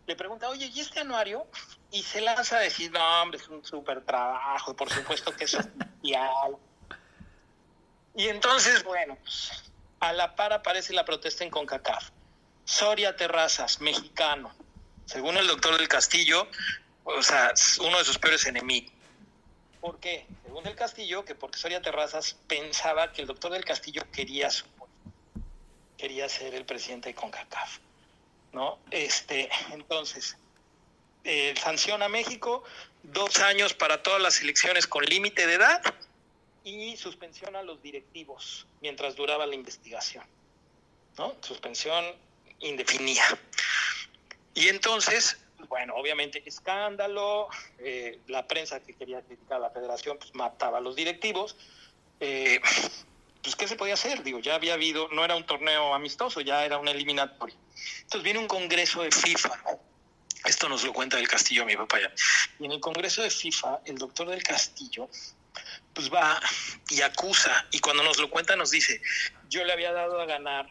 [0.07, 1.45] le pregunta, oye, ¿y este anuario?
[1.91, 5.53] Y se lanza a decir, no, hombre, es un súper trabajo, por supuesto que es
[5.53, 6.55] oficial.
[8.15, 9.17] y entonces, bueno,
[9.99, 12.11] a la par aparece la protesta en CONCACAF.
[12.63, 14.55] Soria Terrazas, mexicano.
[15.05, 16.47] Según el doctor del Castillo,
[17.03, 18.93] o sea, uno de sus peores enemigos.
[19.81, 20.25] ¿Por qué?
[20.45, 24.65] Según el Castillo, que porque Soria Terrazas pensaba que el doctor del Castillo quería su
[25.97, 27.79] quería ser el presidente de CONCACAF,
[28.51, 28.79] ¿no?
[28.91, 30.37] Este, entonces,
[31.23, 32.63] eh, sanciona a México,
[33.03, 35.81] dos años para todas las elecciones con límite de edad
[36.63, 40.25] y suspensión a los directivos mientras duraba la investigación,
[41.17, 41.35] ¿no?
[41.41, 42.05] Suspensión
[42.59, 43.23] indefinida.
[44.53, 47.47] Y entonces, bueno, obviamente escándalo,
[47.79, 51.55] eh, la prensa que quería criticar a la federación pues mataba a los directivos.
[52.19, 52.61] Eh,
[53.43, 54.23] pues ¿qué se podía hacer?
[54.23, 57.55] Digo, ya había habido, no era un torneo amistoso, ya era un eliminatorio.
[57.97, 59.51] Entonces viene un congreso de FIFA.
[60.45, 62.11] Esto nos lo cuenta del Castillo mi papá ya.
[62.59, 65.09] Y en el congreso de FIFA, el doctor del Castillo,
[65.93, 66.41] pues va
[66.89, 69.01] y acusa, y cuando nos lo cuenta nos dice,
[69.49, 70.69] yo le había dado a ganar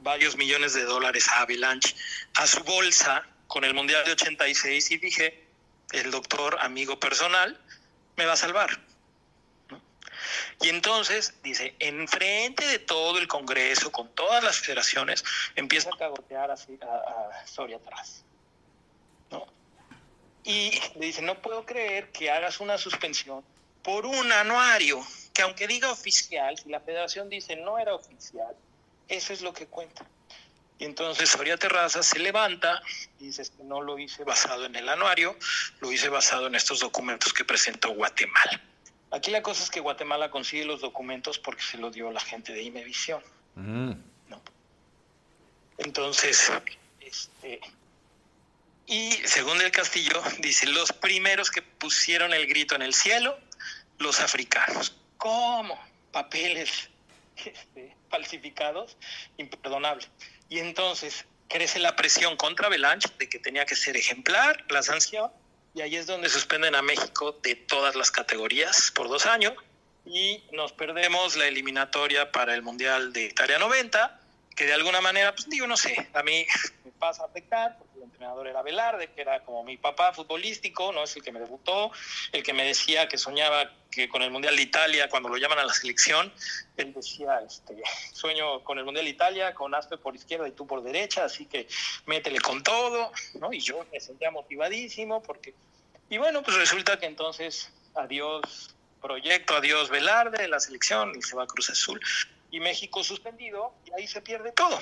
[0.00, 1.94] varios millones de dólares a Avalanche,
[2.34, 5.44] a su bolsa con el Mundial de 86 y dije,
[5.92, 7.60] el doctor, amigo personal,
[8.16, 8.80] me va a salvar.
[10.60, 15.24] Y entonces, dice, enfrente de todo el Congreso, con todas las federaciones,
[15.56, 18.24] empieza a cagotear así a, Soria atrás.
[19.30, 19.46] ¿no?
[20.44, 23.44] Y le dice, no puedo creer que hagas una suspensión
[23.82, 28.54] por un anuario, que aunque diga oficial, si la federación dice no era oficial,
[29.08, 30.06] eso es lo que cuenta.
[30.78, 32.82] Y entonces Soria Terraza se levanta
[33.20, 35.36] y dice no lo hice basado en el anuario,
[35.80, 38.60] lo hice basado en estos documentos que presentó Guatemala.
[39.12, 42.52] Aquí la cosa es que Guatemala consigue los documentos porque se los dio la gente
[42.52, 43.22] de Imevisión.
[43.54, 43.92] Mm.
[45.78, 46.50] Entonces,
[47.00, 47.60] este,
[48.86, 53.38] y según el Castillo, dice, los primeros que pusieron el grito en el cielo,
[53.98, 54.96] los africanos.
[55.18, 55.78] ¿Cómo?
[56.10, 56.90] Papeles
[57.36, 58.96] este, falsificados,
[59.36, 60.06] imperdonable.
[60.48, 65.30] Y entonces crece la presión contra Belanche de que tenía que ser ejemplar la sanción
[65.74, 69.54] y ahí es donde suspenden a México de todas las categorías por dos años
[70.04, 74.20] y nos perdemos la eliminatoria para el Mundial de Italia 90,
[74.54, 76.46] que de alguna manera, pues digo, no sé, a mí
[76.84, 80.92] me pasa a afectar, porque el entrenador era Velarde, que era como mi papá futbolístico,
[80.92, 81.90] no es el que me debutó,
[82.32, 85.58] el que me decía que soñaba que con el Mundial de Italia, cuando lo llaman
[85.58, 86.32] a la selección,
[86.76, 90.66] él decía, este, sueño con el Mundial de Italia, con Aspe por izquierda y tú
[90.66, 91.68] por derecha, así que
[92.06, 93.52] métele con todo, ¿no?
[93.52, 95.54] Y yo me sentía motivadísimo porque...
[96.08, 101.42] Y bueno, pues resulta que entonces, adiós proyecto, adiós Velarde, la selección, y se va
[101.42, 102.00] a Cruz Azul.
[102.52, 104.78] Y México suspendido, y ahí se pierde todo.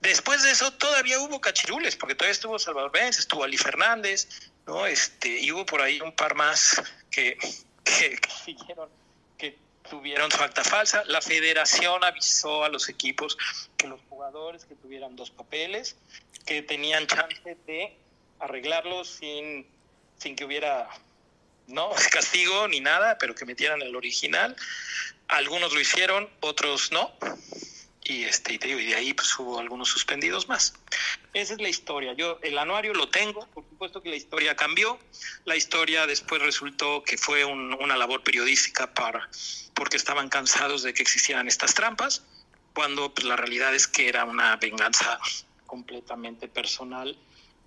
[0.00, 4.86] Después de eso todavía hubo cachirules, porque todavía estuvo Salvador Benz, estuvo Ali Fernández, ¿no?
[4.86, 7.36] Este, y hubo por ahí un par más que
[7.88, 8.88] que, siguieron,
[9.36, 9.56] que
[9.88, 11.04] tuvieron su acta falsa.
[11.06, 13.36] La federación avisó a los equipos
[13.76, 15.96] que los jugadores que tuvieran dos papeles,
[16.46, 17.96] que tenían chance de
[18.38, 19.66] arreglarlos sin,
[20.18, 20.88] sin que hubiera
[21.68, 24.56] no castigo ni nada, pero que metieran el original.
[25.28, 27.12] Algunos lo hicieron, otros no
[28.08, 30.74] y este y, de ahí pues, hubo algunos suspendidos más.
[31.34, 32.14] Esa es la historia.
[32.14, 34.98] Yo el anuario lo tengo, por supuesto que la historia cambió.
[35.44, 39.28] La historia después resultó que fue una labor periodística para
[39.74, 42.24] porque estaban cansados de que existieran estas trampas,
[42.74, 45.20] cuando pues, la realidad es que era una venganza
[45.66, 47.16] completamente personal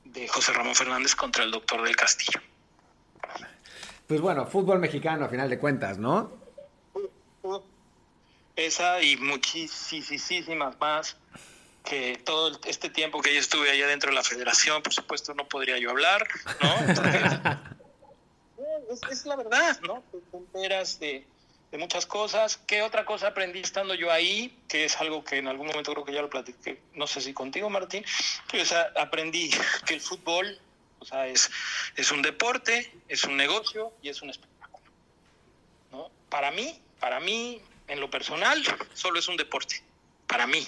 [0.04, 2.42] de José Ramón Fernández contra el doctor del Castillo.
[4.08, 6.40] Pues bueno, fútbol mexicano a final de cuentas, ¿no?
[8.56, 11.18] esa y muchísimas más
[11.84, 15.48] que todo este tiempo que yo estuve allá dentro de la federación, por supuesto no
[15.48, 16.28] podría yo hablar,
[16.62, 16.76] ¿no?
[19.12, 20.04] es, la verdad, ¿no?
[20.12, 21.26] Te enteras de,
[21.80, 22.58] muchas cosas.
[22.68, 24.58] ¿Qué otra cosa aprendí estando yo ahí?
[24.68, 27.34] Que es algo que en algún momento creo que ya lo platiqué, no sé si
[27.34, 28.04] contigo, Martín.
[28.62, 29.50] O sea, aprendí
[29.86, 30.60] que el fútbol,
[31.02, 31.50] o sea, es,
[31.96, 34.86] es un deporte, es un negocio y es un espectáculo.
[35.92, 36.12] ¿no?
[36.30, 39.82] Para mí, para mí, en lo personal, solo es un deporte,
[40.28, 40.66] para mí.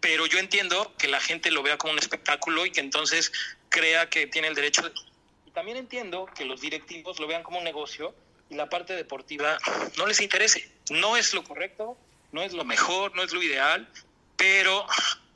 [0.00, 3.32] Pero yo entiendo que la gente lo vea como un espectáculo y que entonces
[3.68, 4.92] crea que tiene el derecho de...
[5.46, 8.14] Y también entiendo que los directivos lo vean como un negocio
[8.50, 9.58] y la parte deportiva
[9.96, 10.68] no les interese.
[10.90, 11.96] No es lo correcto,
[12.32, 13.88] no es lo mejor, no es lo ideal,
[14.36, 14.86] pero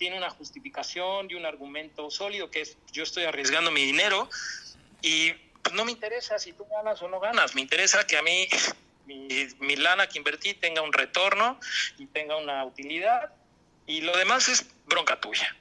[0.00, 4.30] tiene una justificación y un argumento sólido que es yo estoy arriesgando mi dinero
[5.02, 5.32] y
[5.62, 8.48] pues, no me interesa si tú ganas o no ganas, me interesa que a mí
[9.04, 11.60] mi, lana que invertí tenga un retorno
[11.98, 13.34] y tenga una utilidad
[13.86, 15.54] y lo demás es bronca tuya.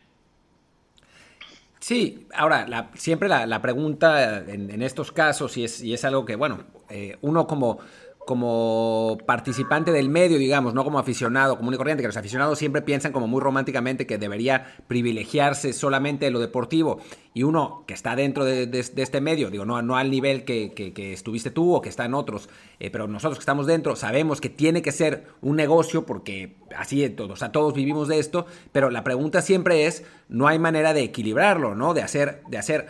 [1.81, 6.65] Sí, ahora, siempre la, pregunta en, estos casos, y es, y es algo que, bueno,
[6.89, 7.79] eh, uno como,
[8.29, 12.83] como participante del medio, digamos, no como aficionado común y corriente, que los aficionados siempre
[12.83, 16.99] piensan como muy románticamente que debería privilegiarse solamente lo deportivo.
[17.33, 20.71] Y uno que está dentro de, este medio, digo, no, al nivel que,
[21.11, 24.83] estuviste tú o que están otros, eh, pero nosotros que estamos dentro sabemos que tiene
[24.83, 29.03] que ser un negocio porque así todos, o sea, todos vivimos de esto, pero la
[29.03, 31.95] pregunta siempre es, no hay manera de equilibrarlo, ¿no?
[31.95, 32.89] De hacer, de hacer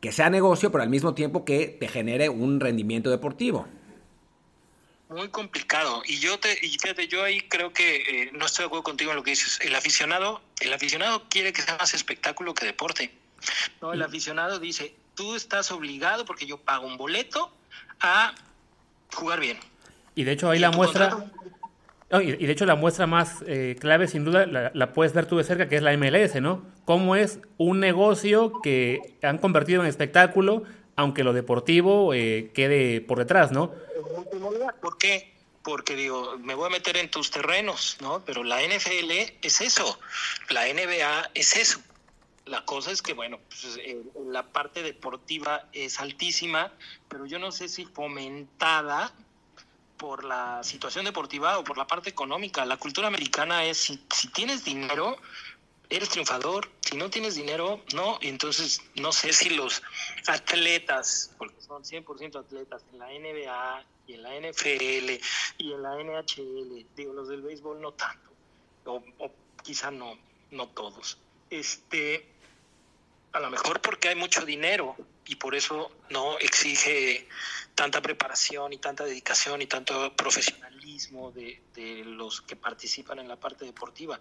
[0.00, 3.66] que sea negocio, pero al mismo tiempo que te genere un rendimiento deportivo
[5.08, 6.02] muy complicado.
[6.06, 9.10] Y yo te, y fíjate, yo ahí creo que eh, no estoy de acuerdo contigo
[9.10, 9.58] en lo que dices.
[9.62, 13.12] El aficionado, el aficionado quiere que sea más espectáculo que deporte.
[13.80, 17.52] No, el aficionado dice, tú estás obligado porque yo pago un boleto
[18.00, 18.34] a
[19.14, 19.58] jugar bien.
[20.14, 21.30] Y de hecho ahí la muestra,
[22.10, 25.36] y, de hecho la muestra más eh, clave sin duda la, la, puedes ver tú
[25.36, 26.66] de cerca, que es la MLS, ¿no?
[26.84, 30.64] Cómo es un negocio que han convertido en espectáculo,
[30.98, 33.72] aunque lo deportivo eh, quede por detrás, ¿no?
[34.80, 35.32] ¿Por qué?
[35.62, 38.24] Porque digo, me voy a meter en tus terrenos, ¿no?
[38.24, 40.00] Pero la NFL es eso,
[40.50, 41.80] la NBA es eso.
[42.46, 46.72] La cosa es que, bueno, pues, eh, la parte deportiva es altísima,
[47.08, 49.12] pero yo no sé si fomentada
[49.98, 52.64] por la situación deportiva o por la parte económica.
[52.64, 55.16] La cultura americana es, si, si tienes dinero,
[55.90, 56.68] eres triunfador.
[56.88, 58.18] Si no tienes dinero, no.
[58.22, 59.82] Entonces, no sé si los
[60.26, 65.22] atletas, porque son 100% atletas en la NBA y en la NFL
[65.58, 68.30] y en la NHL, digo, los del béisbol no tanto,
[68.86, 69.02] o,
[69.62, 70.18] quizá no,
[70.50, 71.18] no todos.
[71.50, 72.26] Este,
[73.32, 74.96] a lo mejor porque hay mucho dinero
[75.26, 77.28] y por eso no exige
[77.74, 83.36] tanta preparación y tanta dedicación y tanto profesionalismo de, de los que participan en la
[83.36, 84.18] parte deportiva.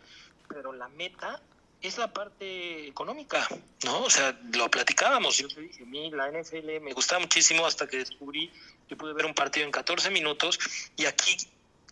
[0.49, 1.41] Pero la meta
[1.81, 3.47] es la parte económica,
[3.85, 4.03] ¿no?
[4.03, 5.37] O sea, lo platicábamos.
[5.37, 8.51] Yo te dije, a mí la NFL me gusta muchísimo hasta que descubrí
[8.87, 10.59] que pude ver un partido en 14 minutos
[10.95, 11.37] y aquí,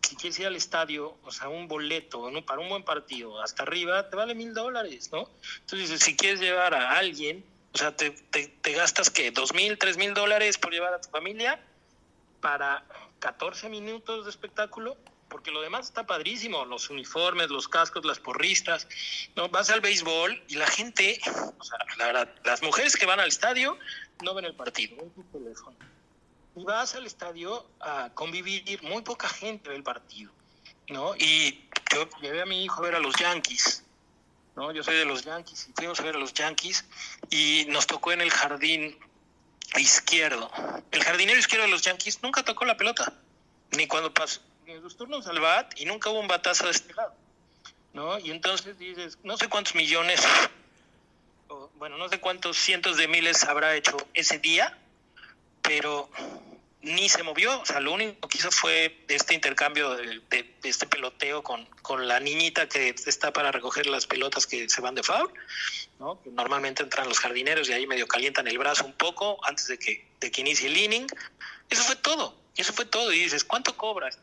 [0.01, 2.45] si quieres ir al estadio, o sea, un boleto ¿no?
[2.45, 5.29] para un buen partido hasta arriba, te vale mil dólares, ¿no?
[5.61, 7.43] Entonces, si quieres llevar a alguien,
[7.73, 9.31] o sea, te, te, gastas, ¿qué?
[9.31, 11.59] ¿Dos mil, tres mil dólares por llevar a tu familia
[12.39, 12.85] para
[13.19, 14.95] 14 minutos de espectáculo?
[15.29, 18.87] Porque lo demás está padrísimo, los uniformes, los cascos, las porristas,
[19.35, 19.49] ¿no?
[19.49, 21.19] Vas al béisbol y la gente,
[21.57, 23.77] o sea, la verdad, las mujeres que van al estadio
[24.23, 25.75] no ven el partido, ven tu teléfono.
[26.55, 30.31] Y vas al estadio a convivir, muy poca gente ve el partido,
[30.89, 31.15] ¿no?
[31.15, 33.83] Y yo llevé a mi hijo a ver a los Yankees,
[34.55, 34.71] ¿no?
[34.71, 36.85] Yo soy de los Yankees y fuimos a ver a los Yankees
[37.29, 38.97] y nos tocó en el jardín
[39.77, 40.49] izquierdo.
[40.91, 43.11] El jardinero izquierdo de los Yankees nunca tocó la pelota,
[43.71, 45.39] ni cuando pasó en los turnos al
[45.75, 46.93] y nunca hubo un batazo de este.
[47.93, 48.19] ¿no?
[48.19, 50.21] Y entonces dices, no sé cuántos millones,
[51.75, 54.77] bueno, no sé cuántos cientos de miles habrá hecho ese día,
[55.61, 56.09] pero
[56.81, 60.21] ni se movió, o sea, lo único que hizo fue este intercambio de,
[60.63, 64.93] este peloteo con, con, la niñita que está para recoger las pelotas que se van
[64.93, 65.31] de foul,
[65.99, 66.19] ¿no?
[66.25, 70.05] normalmente entran los jardineros y ahí medio calientan el brazo un poco antes de que,
[70.19, 71.07] de que inicie el inning.
[71.69, 73.11] Eso fue todo, eso fue todo.
[73.11, 74.19] Y dices, ¿cuánto cobras?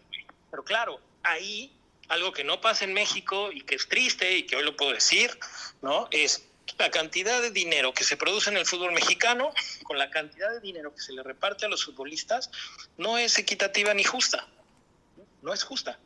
[0.53, 1.73] Pero claro, ahí
[2.09, 4.93] algo que no pasa en México y que es triste y que hoy lo puedo
[4.93, 5.37] decir,
[5.81, 6.09] ¿no?
[6.11, 6.45] Es
[6.79, 10.61] la cantidad de dinero que se produce en el fútbol mexicano con la cantidad de
[10.61, 12.51] dinero que se le reparte a los futbolistas
[12.99, 14.47] no es equitativa ni justa.
[15.41, 15.99] No es justa.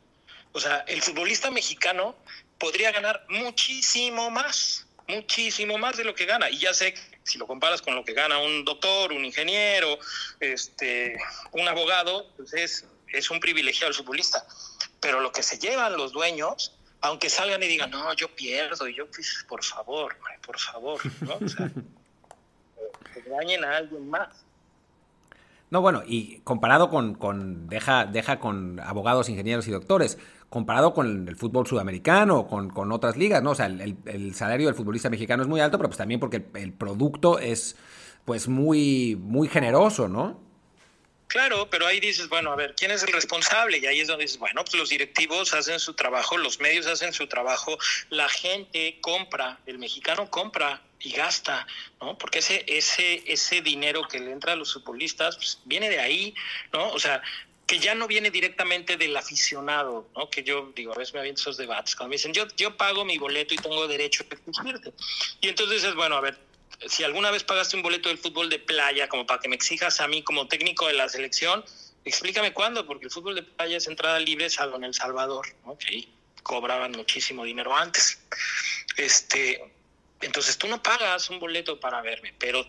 [0.53, 2.15] O sea, el futbolista mexicano
[2.57, 6.49] podría ganar muchísimo más, muchísimo más de lo que gana.
[6.49, 9.99] Y ya sé, si lo comparas con lo que gana un doctor, un ingeniero,
[10.39, 11.17] este,
[11.51, 14.45] un abogado, pues es es un privilegiado el futbolista.
[14.99, 18.95] Pero lo que se llevan los dueños, aunque salgan y digan, no, yo pierdo, y
[18.95, 20.15] yo, pues, por favor,
[20.45, 21.37] por favor, ¿no?
[21.45, 21.71] O sea,
[23.13, 24.29] que dañen a alguien más.
[25.69, 30.17] No, bueno, y comparado con, con deja, deja con abogados, ingenieros y doctores,
[30.49, 33.51] comparado con el fútbol sudamericano, con, con otras ligas, ¿no?
[33.51, 36.37] O sea, el, el, salario del futbolista mexicano es muy alto, pero pues también porque
[36.37, 37.75] el, el producto es
[38.23, 40.46] pues muy, muy generoso, ¿no?
[41.27, 43.79] Claro, pero ahí dices, bueno, a ver, ¿quién es el responsable?
[43.79, 47.13] Y ahí es donde dices, bueno, pues los directivos hacen su trabajo, los medios hacen
[47.13, 47.77] su trabajo,
[48.09, 51.67] la gente compra, el mexicano compra y gasta,
[51.99, 52.17] ¿no?
[52.17, 56.33] Porque ese, ese, ese dinero que le entra a los futbolistas pues, viene de ahí,
[56.71, 56.91] ¿no?
[56.91, 57.21] O sea,
[57.67, 60.29] que ya no viene directamente del aficionado, ¿no?
[60.29, 63.03] Que yo digo, a veces me aviento esos debates, cuando me dicen, yo, yo pago
[63.03, 64.93] mi boleto y tengo derecho a exigirte.
[65.41, 66.37] Y entonces es, bueno, a ver,
[66.85, 69.99] si alguna vez pagaste un boleto del fútbol de playa como para que me exijas
[69.99, 71.63] a mí como técnico de la selección,
[72.05, 75.77] explícame cuándo, porque el fútbol de playa es entrada libre salvo en El Salvador, ¿no?
[75.77, 76.07] que
[76.43, 78.19] cobraban muchísimo dinero antes.
[78.95, 79.61] Este,
[80.21, 82.65] entonces tú no pagas un boleto para verme, pero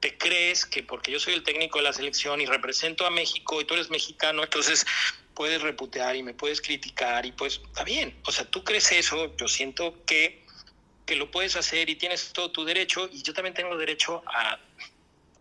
[0.00, 3.60] te crees que porque yo soy el técnico de la selección y represento a México
[3.60, 4.86] y tú eres mexicano, entonces
[5.34, 8.16] puedes reputear y me puedes criticar y pues está bien.
[8.24, 10.44] O sea, tú crees eso, yo siento que,
[11.08, 14.58] que lo puedes hacer y tienes todo tu derecho y yo también tengo derecho a,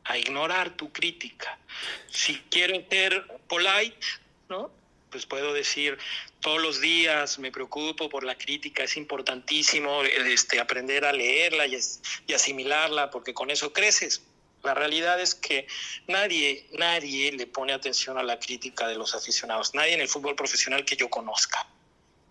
[0.05, 1.59] a ignorar tu crítica.
[2.09, 3.99] Si quiero ser polite,
[4.47, 4.71] ¿no?
[5.11, 5.97] Pues puedo decir,
[6.39, 11.77] todos los días me preocupo por la crítica, es importantísimo este, aprender a leerla y,
[12.27, 14.21] y asimilarla, porque con eso creces.
[14.63, 15.67] La realidad es que
[16.07, 20.35] nadie, nadie le pone atención a la crítica de los aficionados, nadie en el fútbol
[20.35, 21.67] profesional que yo conozca.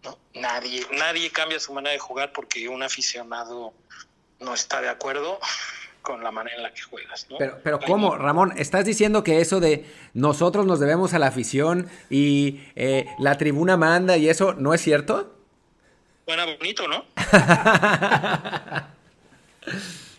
[0.05, 0.19] ¿No?
[0.35, 3.73] Nadie, nadie cambia su manera de jugar porque un aficionado
[4.41, 5.39] no está de acuerdo
[6.07, 7.27] con la manera en la que juegas.
[7.29, 7.39] ¿no?
[7.39, 8.53] Pero, pero ¿cómo, Ramón?
[8.57, 13.77] ¿Estás diciendo que eso de nosotros nos debemos a la afición y eh, la tribuna
[13.77, 15.35] manda y eso no es cierto?
[16.25, 17.07] Suena bonito, ¿no?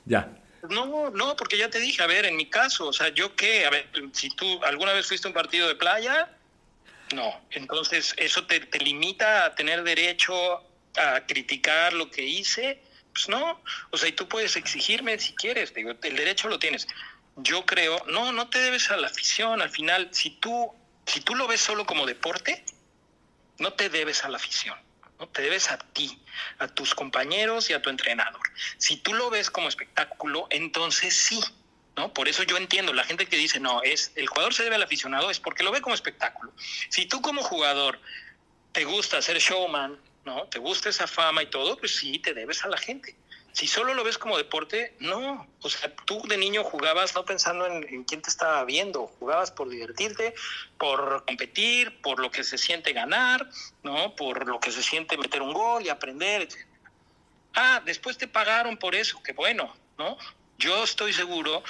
[0.05, 0.33] ya.
[0.69, 3.65] No, no, porque ya te dije, a ver, en mi caso, o sea, yo qué,
[3.65, 6.36] a ver, si tú alguna vez fuiste a un partido de playa,
[7.13, 10.63] no, entonces eso te, te limita a tener derecho
[10.97, 12.81] a criticar lo que hice,
[13.13, 16.87] pues no, o sea, y tú puedes exigirme si quieres, digo, el derecho lo tienes.
[17.35, 20.71] Yo creo, no, no te debes a la afición, al final, si tú,
[21.05, 22.63] si tú lo ves solo como deporte,
[23.59, 24.77] no te debes a la afición.
[25.19, 25.27] ¿no?
[25.29, 26.21] Te debes a ti,
[26.59, 28.41] a tus compañeros y a tu entrenador.
[28.77, 31.39] Si tú lo ves como espectáculo, entonces sí,
[31.97, 32.13] ¿no?
[32.13, 34.83] Por eso yo entiendo, la gente que dice, no, es el jugador se debe al
[34.83, 36.53] aficionado, es porque lo ve como espectáculo.
[36.89, 37.99] Si tú como jugador
[38.71, 40.43] te gusta ser showman, ¿no?
[40.43, 43.15] Te gusta esa fama y todo, pues sí, te debes a la gente.
[43.53, 45.47] Si solo lo ves como deporte, no.
[45.61, 49.67] O sea, tú de niño jugabas no pensando en, quién te estaba viendo, jugabas por
[49.67, 50.35] divertirte,
[50.77, 53.49] por competir, por lo que se siente ganar,
[53.81, 54.15] ¿no?
[54.15, 56.57] Por lo que se siente meter un gol y aprender, etc.
[57.55, 60.19] Ah, después te pagaron por eso, qué bueno, ¿no?
[60.57, 61.63] Yo estoy seguro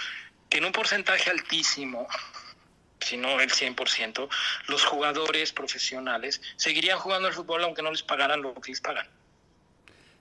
[0.49, 2.07] que en un porcentaje altísimo,
[2.99, 4.27] si no el 100%,
[4.67, 9.07] los jugadores profesionales seguirían jugando al fútbol aunque no les pagaran lo que les pagan.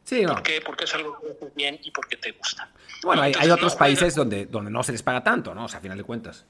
[0.05, 0.35] Sí, no.
[0.35, 0.61] ¿Por qué?
[0.61, 2.70] Porque es algo que haces bien y porque te gusta.
[3.02, 5.64] Bueno, hay, otros no países juegas- donde, donde no se les paga tanto, ¿no?
[5.64, 6.44] O sea, a final de cuentas.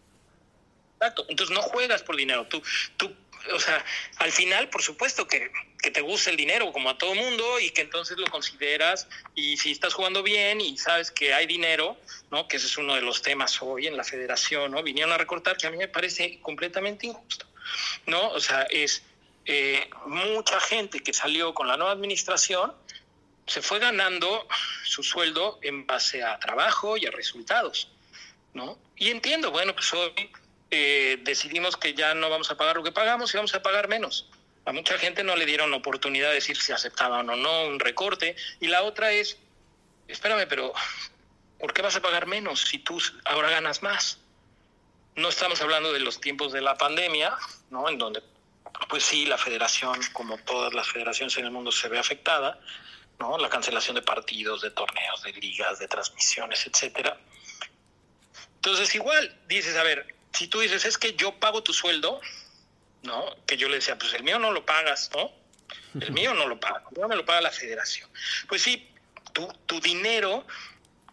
[0.98, 1.24] Exacto.
[1.28, 2.46] Entonces no juegas por dinero.
[2.48, 2.62] Tú,
[2.96, 3.14] tú,
[3.52, 3.84] o sea,
[4.18, 7.70] al final, por supuesto que, que te gusta el dinero, como a todo mundo, y
[7.70, 9.08] que entonces lo consideras.
[9.34, 11.96] Y si estás jugando bien y sabes que hay dinero,
[12.30, 12.48] ¿no?
[12.48, 14.82] Que ese es uno de los temas hoy en la federación, ¿no?
[14.82, 17.46] Vinieron a recortar, que a mí me parece completamente injusto,
[18.06, 18.30] ¿no?
[18.30, 19.02] O sea, es
[19.44, 22.74] eh, mucha gente que salió con la nueva administración
[23.46, 24.46] se fue ganando
[24.84, 27.88] su sueldo en base a trabajo y a resultados,
[28.54, 28.78] ¿no?
[28.96, 30.30] Y entiendo, bueno, pues hoy
[30.78, 33.88] eh, decidimos que ya no vamos a pagar lo que pagamos y vamos a pagar
[33.88, 34.28] menos.
[34.66, 38.36] A mucha gente no le dieron oportunidad de decir si aceptaban o no un recorte.
[38.60, 39.38] Y la otra es,
[40.08, 40.74] espérame, pero
[41.58, 44.18] ¿por qué vas a pagar menos si tú ahora ganas más?
[45.14, 47.34] No estamos hablando de los tiempos de la pandemia,
[47.70, 47.88] ¿no?
[47.88, 48.22] En donde,
[48.88, 52.60] pues sí, la federación, como todas las federaciones en el mundo, se ve afectada,
[53.18, 53.38] ¿no?
[53.38, 57.18] La cancelación de partidos, de torneos, de ligas, de transmisiones, etcétera.
[58.56, 62.20] Entonces, igual, dices, a ver, si tú dices, es que yo pago tu sueldo,
[63.02, 63.24] ¿no?
[63.46, 65.32] Que yo le decía, pues el mío no lo pagas, ¿no?
[66.00, 68.08] El mío no lo paga, el mío me lo paga la federación.
[68.48, 68.86] Pues sí,
[69.32, 70.46] tu, tu dinero,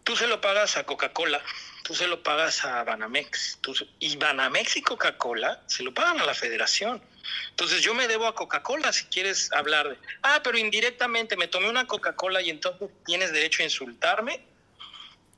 [0.04, 1.42] tú se lo pagas a Coca-Cola,
[1.84, 3.58] tú se lo pagas a Banamex,
[3.98, 7.02] y Banamex y Coca-Cola se lo pagan a la federación.
[7.48, 11.70] Entonces yo me debo a Coca-Cola si quieres hablar de, ah, pero indirectamente me tomé
[11.70, 14.44] una Coca-Cola y entonces tienes derecho a insultarme.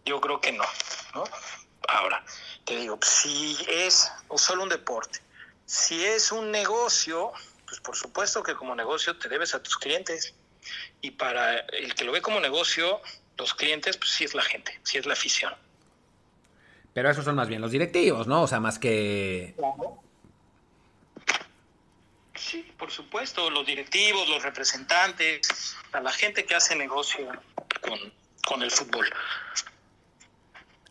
[0.04, 0.64] Yo creo que no,
[1.14, 1.24] ¿no?
[1.88, 2.24] Ahora,
[2.64, 5.20] te digo, si es solo un deporte,
[5.64, 7.32] si es un negocio,
[7.66, 10.34] pues por supuesto que como negocio te debes a tus clientes.
[11.00, 13.00] Y para el que lo ve como negocio,
[13.38, 15.54] los clientes, pues sí es la gente, sí es la afición.
[16.92, 18.42] Pero esos son más bien los directivos, ¿no?
[18.42, 19.54] O sea, más que...
[22.34, 27.28] Sí, por supuesto, los directivos, los representantes, a la gente que hace negocio
[27.80, 27.98] con,
[28.46, 29.08] con el fútbol.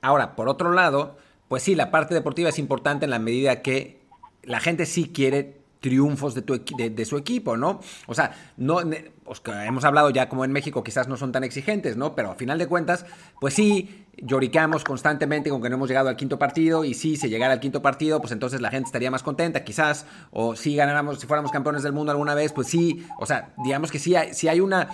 [0.05, 4.01] Ahora, por otro lado, pues sí, la parte deportiva es importante en la medida que
[4.43, 7.79] la gente sí quiere triunfos de, tu de, de su equipo, ¿no?
[8.05, 8.81] O sea, no,
[9.23, 12.13] pues hemos hablado ya como en México quizás no son tan exigentes, ¿no?
[12.13, 13.07] Pero a final de cuentas,
[13.41, 17.27] pues sí, lloriqueamos constantemente con que no hemos llegado al quinto partido y si se
[17.27, 21.19] llegara al quinto partido, pues entonces la gente estaría más contenta, quizás, o si ganáramos,
[21.19, 24.35] si fuéramos campeones del mundo alguna vez, pues sí, o sea, digamos que sí hay,
[24.35, 24.87] sí hay una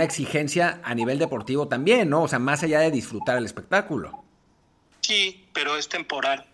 [0.00, 2.22] exigencia a nivel deportivo también, ¿no?
[2.22, 4.25] O sea, más allá de disfrutar el espectáculo.
[5.06, 6.44] Sí, pero es temporal.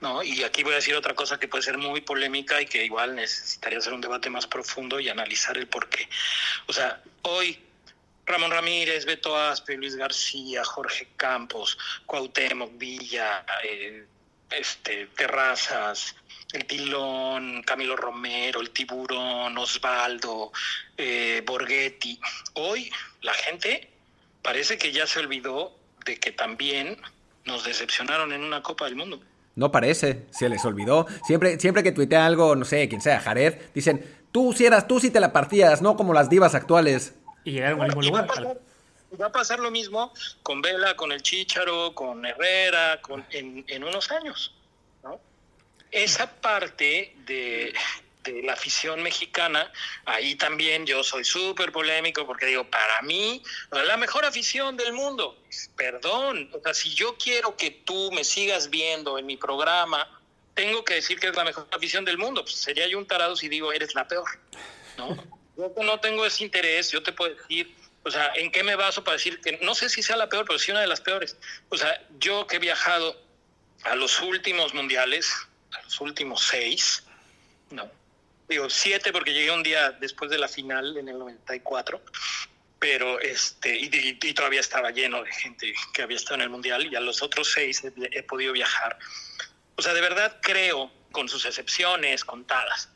[0.00, 0.22] ¿no?
[0.22, 3.14] Y aquí voy a decir otra cosa que puede ser muy polémica y que igual
[3.14, 6.06] necesitaría hacer un debate más profundo y analizar el por qué.
[6.66, 7.58] O sea, hoy
[8.26, 14.04] Ramón Ramírez, Beto Aspe, Luis García, Jorge Campos, Cuauhtémoc, Villa, eh,
[14.50, 16.14] este, Terrazas,
[16.52, 20.52] El Tilón, Camilo Romero, El Tiburón, Osvaldo,
[20.98, 22.20] eh, Borghetti.
[22.52, 23.90] Hoy la gente
[24.42, 25.74] parece que ya se olvidó
[26.04, 27.00] de que también
[27.48, 29.20] nos decepcionaron en una Copa del Mundo.
[29.56, 31.06] No parece, se les olvidó.
[31.26, 35.00] Siempre, siempre que tuitea algo, no sé, quien sea, Jared, dicen, tú si eras, tú
[35.00, 37.14] si te la partías, no como las divas actuales.
[37.42, 38.28] Y llegaron al mismo lugar.
[39.20, 43.82] Va a, pasar, lo mismo con Vela, con el Chícharo, con Herrera, con, en, en
[43.82, 44.54] unos años.
[45.02, 45.18] ¿no?
[45.90, 47.72] Esa parte de,
[48.24, 49.72] de la afición mexicana,
[50.04, 55.38] ahí también yo soy súper polémico porque digo, para mí, la mejor afición del mundo,
[55.76, 60.20] perdón, o sea, si yo quiero que tú me sigas viendo en mi programa,
[60.54, 63.36] tengo que decir que es la mejor afición del mundo, pues sería yo un tarado
[63.36, 64.28] si digo, eres la peor,
[64.96, 65.16] ¿no?
[65.56, 69.04] Yo no tengo ese interés, yo te puedo decir, o sea, ¿en qué me baso
[69.04, 71.36] para decir que no sé si sea la peor, pero sí una de las peores?
[71.68, 73.20] O sea, yo que he viajado
[73.84, 75.32] a los últimos mundiales,
[75.72, 77.04] a los últimos seis,
[77.70, 77.90] no,
[78.48, 82.02] digo siete porque llegué un día después de la final en el 94,
[82.78, 86.96] pero este, y, todavía estaba lleno de gente que había estado en el mundial y
[86.96, 88.98] a los otros seis he, he podido viajar.
[89.76, 92.90] O sea, de verdad creo, con sus excepciones contadas,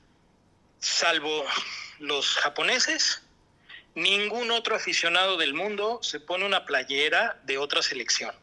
[0.78, 1.44] salvo
[1.98, 3.22] los japoneses,
[3.94, 8.34] ningún otro aficionado del mundo se pone una playera de otra selección.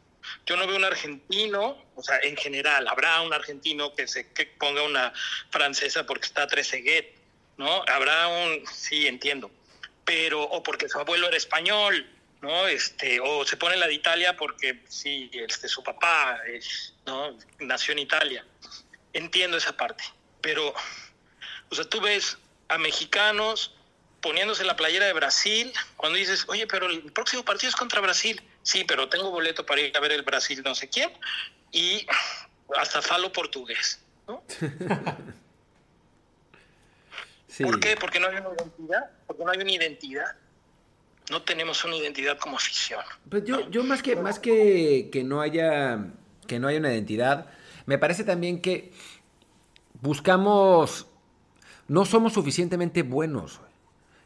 [0.46, 4.46] Yo no veo un argentino, o sea, en general, habrá un argentino que se que
[4.46, 5.12] ponga una
[5.50, 7.14] francesa porque está Trezeguet,
[7.56, 7.82] ¿no?
[7.86, 9.50] Habrá un, sí, entiendo,
[10.04, 12.06] pero, o porque su abuelo era español,
[12.40, 12.66] ¿no?
[12.66, 16.40] Este, o se pone la de Italia porque, sí, este, su papá,
[17.06, 17.36] ¿no?
[17.58, 18.44] Nació en Italia.
[19.12, 20.04] Entiendo esa parte,
[20.40, 20.72] pero,
[21.68, 23.74] o sea, tú ves a mexicanos
[24.20, 28.40] poniéndose la playera de Brasil, cuando dices, oye, pero el próximo partido es contra Brasil.
[28.62, 31.10] Sí, pero tengo boleto para ir a ver el Brasil no sé quién
[31.72, 32.06] y
[32.76, 34.00] hasta falo portugués.
[34.28, 34.42] ¿no?
[37.48, 37.64] sí.
[37.64, 37.96] ¿Por qué?
[37.96, 39.10] Porque no hay una identidad.
[39.26, 40.36] Porque no hay una identidad.
[41.30, 43.00] No tenemos una identidad como afición.
[43.28, 43.70] Pues yo, ¿no?
[43.70, 46.06] yo más que más que, que no haya
[46.46, 47.46] que no haya una identidad,
[47.86, 48.92] me parece también que
[50.00, 51.06] buscamos
[51.90, 53.60] no somos suficientemente buenos.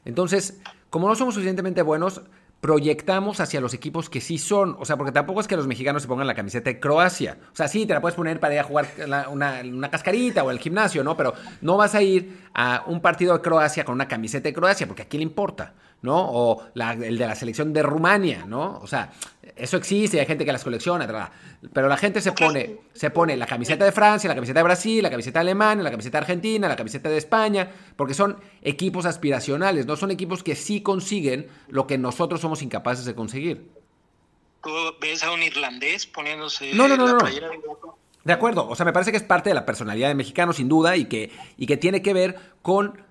[0.04, 0.60] Entonces,
[0.90, 2.20] como no somos suficientemente buenos,
[2.64, 4.74] proyectamos hacia los equipos que sí son.
[4.78, 7.36] O sea, porque tampoco es que los mexicanos se pongan la camiseta de Croacia.
[7.52, 8.86] O sea, sí, te la puedes poner para ir a jugar
[9.30, 11.14] una, una, cascarita o el gimnasio, ¿no?
[11.14, 14.86] Pero no vas a ir a un partido de Croacia con una camiseta de Croacia,
[14.86, 15.74] porque a quién le importa,
[16.04, 16.18] ¿no?
[16.18, 18.78] O la, el de la selección de Rumania, ¿no?
[18.82, 19.10] O sea,
[19.56, 21.32] eso existe, hay gente que las colecciona, tra,
[21.72, 25.02] pero la gente se pone, se pone la camiseta de Francia, la camiseta de Brasil,
[25.02, 29.06] la camiseta de Alemania, la camiseta de Argentina, la camiseta de España, porque son equipos
[29.06, 33.70] aspiracionales, no son equipos que sí consiguen lo que nosotros somos incapaces de conseguir.
[34.62, 37.60] ¿Tú ves a un irlandés poniéndose no, no, no, la playera de
[38.24, 40.68] De acuerdo, o sea, me parece que es parte de la personalidad de mexicano, sin
[40.68, 43.02] duda, y que, y que tiene que ver con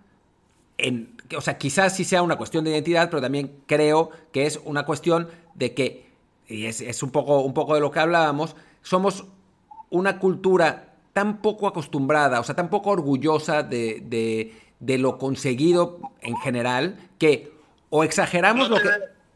[0.77, 4.59] en, o sea, quizás sí sea una cuestión de identidad, pero también creo que es
[4.63, 6.13] una cuestión de que
[6.47, 9.25] y es, es, un, poco, un poco de lo que hablábamos, somos
[9.89, 15.99] una cultura tan poco acostumbrada, o sea, tan poco orgullosa de, de, de lo conseguido
[16.21, 17.53] en general, que
[17.89, 18.89] o exageramos no lo que...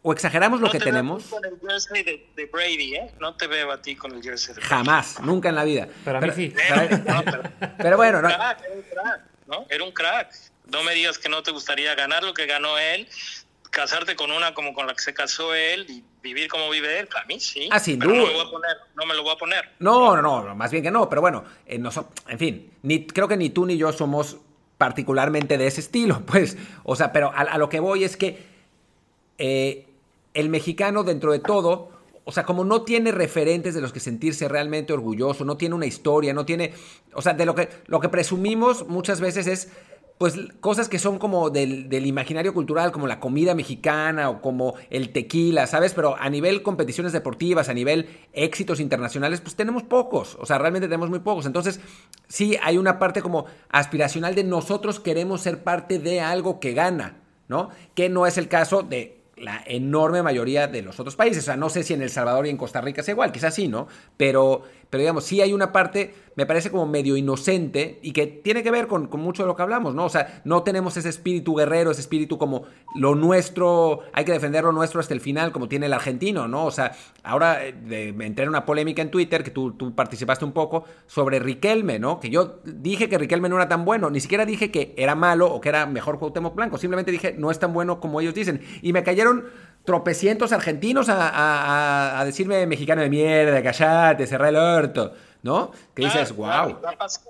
[0.03, 1.25] O exageramos no lo que te tenemos.
[1.25, 3.11] Con el jersey de, de, Brady, ¿eh?
[3.19, 4.69] No te veo a ti con el jersey de Brady.
[4.69, 5.89] Jamás, nunca en la vida.
[6.05, 6.53] Pero a mí sí.
[6.55, 7.43] Pero, no, pero,
[7.77, 8.29] pero bueno, no.
[8.29, 9.65] Era un crack, ¿no?
[9.69, 10.33] Era un crack.
[10.71, 13.07] No me digas que no te gustaría ganar lo que ganó él,
[13.69, 17.07] casarte con una como con la que se casó él y vivir como vive él,
[17.07, 17.69] para mí sí.
[17.71, 18.21] Ah, sin pero duda.
[18.21, 19.69] No me, lo voy a poner, no me lo voy a poner.
[19.79, 23.05] No, no, no, más bien que no, pero bueno, eh, no so, en fin, ni,
[23.05, 24.37] creo que ni tú ni yo somos
[24.77, 28.57] particularmente de ese estilo, pues, o sea, pero a, a lo que voy es que
[29.37, 29.85] eh,
[30.33, 31.89] el mexicano dentro de todo,
[32.23, 35.85] o sea, como no tiene referentes de los que sentirse realmente orgulloso, no tiene una
[35.85, 36.73] historia, no tiene,
[37.13, 39.71] o sea, de lo que, lo que presumimos muchas veces es
[40.17, 44.75] pues cosas que son como del, del, imaginario cultural, como la comida mexicana o como
[44.89, 45.93] el tequila, ¿sabes?
[45.93, 50.87] Pero a nivel competiciones deportivas, a nivel éxitos internacionales, pues tenemos pocos, o sea, realmente
[50.87, 51.45] tenemos muy pocos.
[51.45, 51.79] Entonces,
[52.27, 57.17] sí hay una parte como aspiracional de nosotros queremos ser parte de algo que gana,
[57.47, 57.69] ¿no?
[57.93, 61.43] Que no es el caso de la enorme mayoría de los otros países.
[61.43, 63.53] O sea, no sé si en El Salvador y en Costa Rica es igual, quizás
[63.53, 63.87] sí, ¿no?
[64.17, 68.63] Pero, pero digamos, sí hay una parte, me parece como medio inocente y que tiene
[68.63, 70.05] que ver con, con, mucho de lo que hablamos, ¿no?
[70.05, 72.63] O sea, no tenemos ese espíritu guerrero, ese espíritu como
[72.95, 76.65] lo nuestro, hay que defender lo nuestro hasta el final, como tiene el argentino, ¿no?
[76.65, 80.45] O sea, ahora eh, me entré en una polémica en Twitter, que tú, tú participaste
[80.45, 82.19] un poco, sobre Riquelme, ¿no?
[82.19, 85.53] Que yo dije que Riquelme no era tan bueno, ni siquiera dije que era malo
[85.53, 88.61] o que era mejor Cuauhtémoc Blanco, simplemente dije no es tan bueno como ellos dicen.
[88.81, 89.26] Y me cayeron
[89.87, 95.71] tropecientos argentinos a, decirme mexicano de mierda, callate, cerré el orto, ¿no?
[95.95, 96.81] Que dices, wow.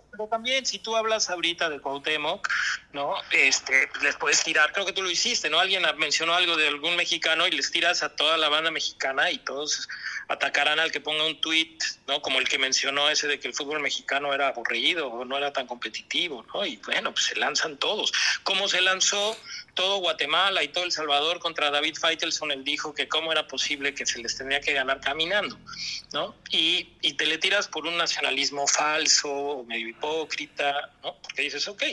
[0.09, 2.47] pero también, si tú hablas ahorita de Cuauhtémoc,
[2.93, 3.13] ¿no?
[3.31, 5.59] Este, les puedes tirar, creo que tú lo hiciste, ¿no?
[5.59, 9.37] Alguien mencionó algo de algún mexicano y les tiras a toda la banda mexicana y
[9.37, 9.87] todos
[10.27, 11.77] atacarán al que ponga un tweet,
[12.07, 12.23] ¿no?
[12.23, 15.53] Como el que mencionó ese de que el fútbol mexicano era aburrido o no era
[15.53, 16.65] tan competitivo, ¿no?
[16.65, 18.11] Y bueno, pues se lanzan todos.
[18.41, 19.37] Como se lanzó
[19.77, 23.93] todo Guatemala y todo El Salvador contra David Feitelson, él dijo que cómo era posible
[23.93, 25.57] que se les tenía que ganar caminando,
[26.13, 26.35] ¿no?
[26.49, 31.15] Y, y te le tiras por un nacionalismo falso, medio hipócrita, ¿no?
[31.21, 31.83] Porque dices, ok,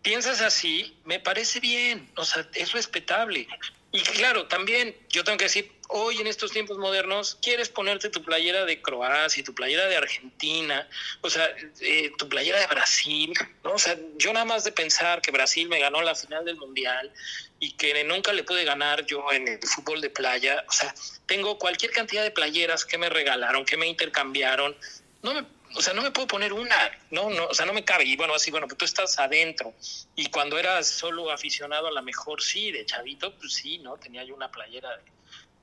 [0.00, 3.46] piensas así, me parece bien, o sea, es respetable.
[3.92, 8.22] Y claro, también yo tengo que decir, hoy en estos tiempos modernos, quieres ponerte tu
[8.22, 10.88] playera de Croacia, tu playera de Argentina,
[11.20, 11.48] o sea,
[11.80, 13.32] eh, tu playera de Brasil,
[13.62, 13.72] ¿no?
[13.72, 17.12] O sea, yo nada más de pensar que Brasil me ganó la final del Mundial
[17.60, 20.94] y que nunca le pude ganar yo en el fútbol de playa, o sea,
[21.26, 24.76] tengo cualquier cantidad de playeras que me regalaron, que me intercambiaron,
[25.22, 26.76] no me o sea, no me puedo poner una,
[27.10, 28.04] no, no, o sea, no me cabe.
[28.04, 29.74] Y bueno, así, bueno, pues tú estás adentro.
[30.14, 33.96] Y cuando eras solo aficionado a la mejor, sí, de chavito, pues sí, ¿no?
[33.96, 35.11] Tenía yo una playera de,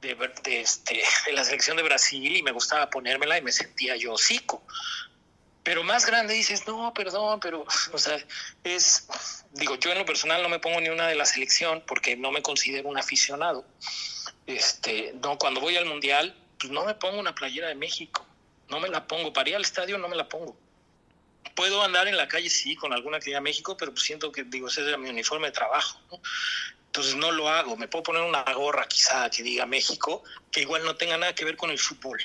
[0.02, 4.14] de, este, de la selección de Brasil y me gustaba ponérmela y me sentía yo
[4.14, 4.64] hocico.
[5.64, 8.18] Pero más grande dices, no, perdón, pero, o sea,
[8.64, 9.08] es,
[9.52, 12.32] digo, yo en lo personal no me pongo ni una de la selección porque no
[12.32, 13.66] me considero un aficionado.
[14.48, 18.26] Este, no, cuando voy al mundial, pues no me pongo una playera de México
[18.70, 19.34] no me la pongo.
[19.34, 20.58] Para ir al estadio no me la pongo.
[21.56, 24.68] Puedo andar en la calle, sí, con alguna actividad México, pero pues siento que, digo,
[24.68, 26.00] ese es mi uniforme de trabajo,
[26.90, 27.78] Entonces no lo hago.
[27.78, 31.46] Me puedo poner una gorra quizá que diga México, que igual no tenga nada que
[31.46, 32.20] ver con el fútbol.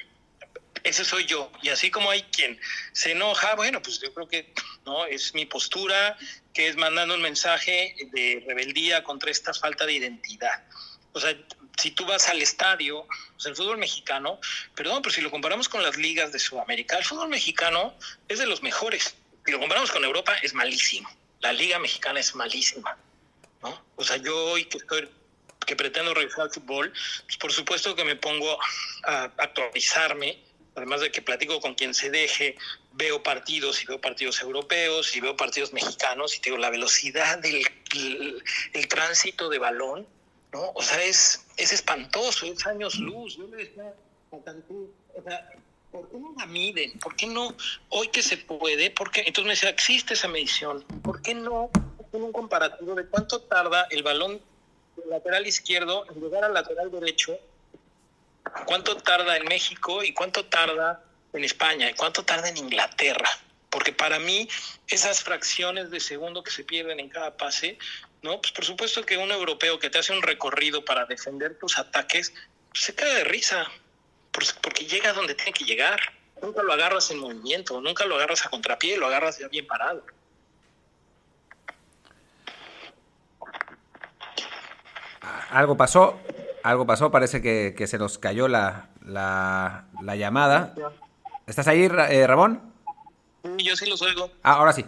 [0.83, 1.53] Ese soy yo.
[1.62, 2.59] Y así como hay quien
[2.93, 4.53] se enoja, bueno, pues yo creo que
[4.87, 6.17] no es mi postura,
[6.53, 10.65] que es mandando un mensaje de rebeldía contra esta falta de identidad.
[11.12, 11.37] O sea,
[11.81, 13.07] si tú vas al estadio,
[13.45, 14.41] el fútbol mexicano,
[14.75, 17.95] perdón, pero si lo comparamos con las ligas de Sudamérica, el fútbol mexicano
[18.29, 19.15] es de los mejores.
[19.45, 21.09] Si lo comparamos con Europa, es malísimo.
[21.41, 22.97] La liga mexicana es malísima.
[23.65, 23.85] ¿No?
[23.97, 25.09] O sea, yo hoy que estoy
[25.67, 26.93] que pretendo regresar al fútbol,
[27.25, 28.59] pues por supuesto que me pongo
[29.05, 30.39] a actualizarme,
[30.77, 32.57] además de que platico con quien se deje,
[32.93, 37.67] veo partidos y veo partidos europeos y veo partidos mexicanos y digo, la velocidad del
[38.75, 40.07] el tránsito de balón
[40.55, 40.71] ¿no?
[40.75, 43.37] O sea, es, es espantoso, es años luz.
[43.37, 43.73] Yo le
[44.31, 45.51] o sea,
[45.91, 46.99] ¿por qué no la miden?
[47.01, 47.55] ¿Por qué no,
[47.89, 49.21] hoy que se puede, por qué?
[49.27, 51.71] Entonces me decía, existe esa medición, ¿por qué no
[52.15, 54.41] con un comparativo de cuánto tarda el balón
[54.95, 57.37] del lateral izquierdo en llegar al lateral derecho?
[58.67, 61.03] ¿Cuánto tarda en México y cuánto tarda
[61.33, 61.91] en España?
[61.91, 63.29] ¿Y cuánto tarda en Inglaterra?
[63.69, 64.49] Porque para mí
[64.87, 67.79] esas fracciones de segundo que se pierden en cada pase
[68.23, 68.41] ¿no?
[68.41, 72.33] Pues por supuesto que un europeo que te hace un recorrido para defender tus ataques,
[72.71, 73.67] pues se cae de risa,
[74.62, 76.01] porque llega donde tiene que llegar.
[76.41, 80.07] Nunca lo agarras en movimiento, nunca lo agarras a contrapié, lo agarras ya bien parado.
[85.55, 86.19] Algo pasó,
[86.65, 90.75] algo pasó, parece que, se nos cayó la, la, llamada.
[91.47, 92.61] ¿Estás ahí, eh, Ramón?
[93.59, 94.33] Yo sí los oigo.
[94.43, 94.85] Ah, ahora sí.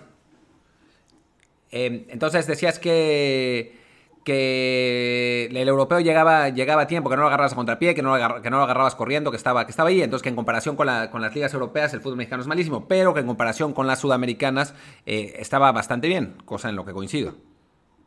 [1.71, 3.79] Em, entonces decías que,
[4.25, 8.19] que el europeo llegaba, llegaba a tiempo, que no lo agarrabas a contrapié, que no
[8.19, 10.03] lo, que no lo agarrabas corriendo, que estaba, que estaba ahí.
[10.03, 12.89] Entonces que en comparación con, la, con las ligas europeas el fútbol mexicano es malísimo,
[12.89, 14.75] pero que en comparación con las sudamericanas
[15.07, 17.37] eh, estaba bastante bien, cosa en lo que coincido.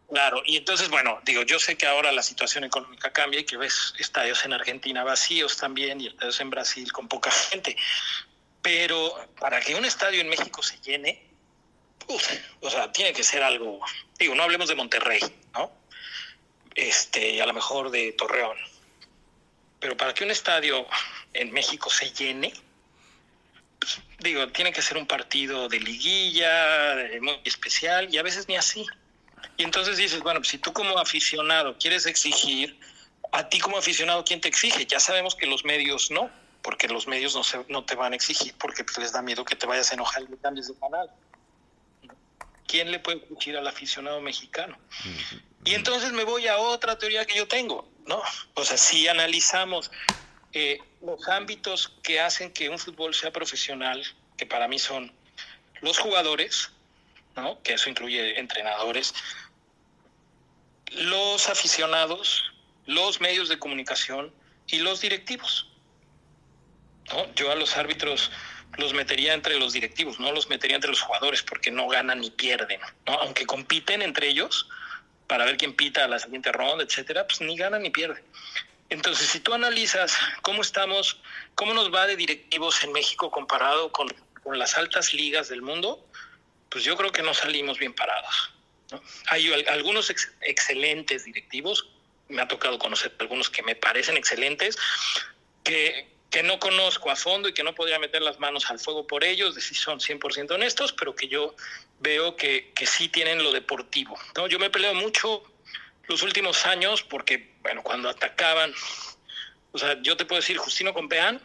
[0.09, 3.57] Claro, y entonces, bueno, digo, yo sé que ahora la situación económica cambia y que
[3.57, 7.77] ves estadios en Argentina vacíos también y estadios en Brasil con poca gente,
[8.63, 11.23] pero para que un estadio en México se llene,
[12.61, 13.79] o sea, tiene que ser algo,
[14.17, 15.21] digo, no hablemos de Monterrey,
[15.53, 15.71] ¿no?
[16.73, 18.57] Este, a lo mejor de Torreón.
[19.79, 20.87] Pero para que un estadio
[21.33, 22.51] en México se llene,
[23.79, 28.55] pues, digo, tiene que ser un partido de liguilla, muy especial, y a veces ni
[28.55, 28.87] así.
[29.57, 32.79] Y entonces dices, bueno, pues si tú como aficionado quieres exigir,
[33.31, 34.85] a ti como aficionado, ¿quién te exige?
[34.85, 36.29] Ya sabemos que los medios no,
[36.61, 39.45] porque los medios no, se, no te van a exigir porque pues, les da miedo
[39.45, 41.09] que te vayas a enojar y cambies de canal.
[42.69, 44.77] ¿quién le puede exigir al aficionado mexicano?
[45.65, 48.21] Y entonces me voy a otra teoría que yo tengo, ¿no?
[48.53, 49.91] O sea, si analizamos
[50.53, 54.01] eh, los ámbitos que hacen que un fútbol sea profesional,
[54.37, 55.11] que para mí son
[55.81, 56.71] los jugadores,
[57.63, 59.13] Que eso incluye entrenadores,
[60.91, 62.43] los aficionados,
[62.85, 64.33] los medios de comunicación
[64.67, 65.67] y los directivos.
[67.35, 68.31] Yo a los árbitros
[68.77, 72.29] los metería entre los directivos, no los metería entre los jugadores porque no ganan ni
[72.29, 72.79] pierden.
[73.05, 74.67] Aunque compiten entre ellos
[75.27, 78.23] para ver quién pita a la siguiente ronda, etcétera, pues ni ganan ni pierden.
[78.89, 81.19] Entonces, si tú analizas cómo estamos,
[81.55, 84.09] cómo nos va de directivos en México comparado con
[84.57, 86.03] las altas ligas del mundo,
[86.69, 88.51] pues yo creo que no salimos bien parados.
[89.27, 91.87] Hay algunos excelentes directivos,
[92.27, 94.77] me ha tocado conocer algunos que me parecen excelentes,
[95.63, 99.05] que, que no conozco a fondo y que no podría meter las manos al fuego
[99.05, 101.55] por ellos, de si son 100% honestos, pero que yo
[101.99, 104.17] veo que, que sí tienen lo deportivo.
[104.47, 105.43] Yo me peleo mucho
[106.07, 108.73] los últimos años porque, bueno, cuando atacaban,
[109.71, 111.41] o sea, yo te puedo decir, Justino Compeán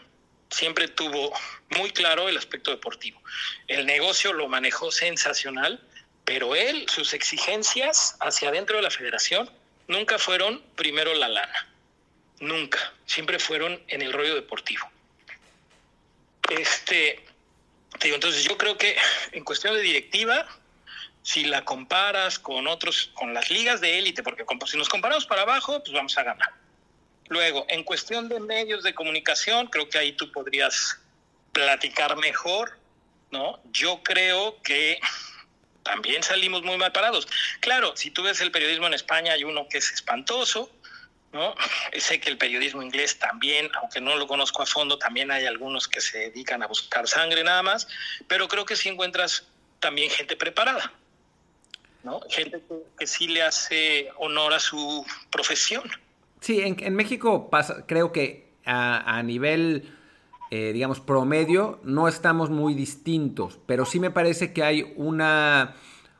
[0.50, 1.32] siempre tuvo
[1.70, 3.20] muy claro el aspecto deportivo.
[3.66, 5.80] El negocio lo manejó sensacional,
[6.24, 9.50] pero él, sus exigencias hacia adentro de la federación
[9.88, 11.68] nunca fueron primero la lana,
[12.40, 14.90] nunca, siempre fueron en el rollo deportivo.
[16.50, 17.24] Este,
[18.02, 18.96] digo, entonces yo creo que
[19.32, 20.46] en cuestión de directiva,
[21.22, 25.42] si la comparas con otros, con las ligas de élite, porque si nos comparamos para
[25.42, 26.63] abajo, pues vamos a ganar.
[27.28, 30.98] Luego, en cuestión de medios de comunicación, creo que ahí tú podrías
[31.52, 32.78] platicar mejor,
[33.30, 33.60] ¿no?
[33.72, 34.98] Yo creo que
[35.82, 37.28] también salimos muy mal parados.
[37.60, 40.70] Claro, si tú ves el periodismo en España, hay uno que es espantoso,
[41.32, 41.54] ¿no?
[41.98, 45.88] Sé que el periodismo inglés también, aunque no lo conozco a fondo, también hay algunos
[45.88, 47.86] que se dedican a buscar sangre nada más,
[48.28, 49.46] pero creo que sí encuentras
[49.80, 50.92] también gente preparada,
[52.02, 52.20] ¿no?
[52.30, 52.62] Gente
[52.98, 55.90] que, sí le hace honor a su profesión.
[56.44, 59.88] Sí, en, México pasa, creo que a, nivel
[60.50, 65.72] eh, digamos, promedio, no estamos muy distintos, pero sí me parece que hay una,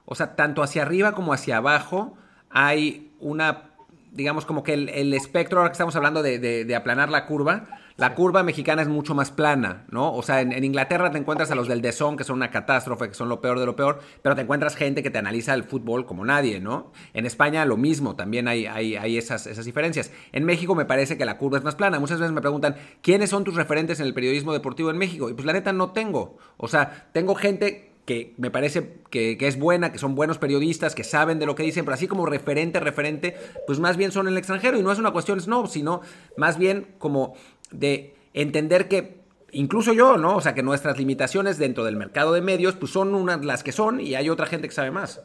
[0.06, 2.16] o sea, tanto hacia arriba como hacia abajo,
[2.48, 3.74] hay una,
[4.12, 7.66] digamos, como que el, espectro, ahora que estamos hablando de aplanar la curva,
[7.96, 10.12] la curva mexicana es mucho más plana, ¿no?
[10.12, 13.14] O sea, en, Inglaterra te encuentras a los del Dezón, que son una catástrofe, que
[13.14, 16.04] son lo peor de lo peor, pero te encuentras gente que te analiza el fútbol
[16.04, 16.90] como nadie, ¿no?
[17.12, 20.10] En España lo mismo, también hay, hay, hay esas, esas diferencias.
[20.32, 22.00] En México me parece que la curva es más plana.
[22.00, 25.30] Muchas veces me preguntan, ¿quiénes son tus referentes en el periodismo deportivo en México?
[25.30, 26.36] Y pues la neta no tengo.
[26.56, 30.94] O sea, tengo gente que me parece que, que, es buena, que son buenos periodistas,
[30.94, 33.34] que saben de lo que dicen, pero así como referente, referente,
[33.66, 34.78] pues más bien son en el extranjero.
[34.78, 36.02] Y no es una cuestión snob, sino
[36.36, 37.34] más bien como
[37.70, 40.36] de entender que incluso yo, ¿no?
[40.36, 43.72] O sea, que nuestras limitaciones dentro del mercado de medios, pues son unas las que
[43.72, 45.20] son y hay otra gente que sabe más.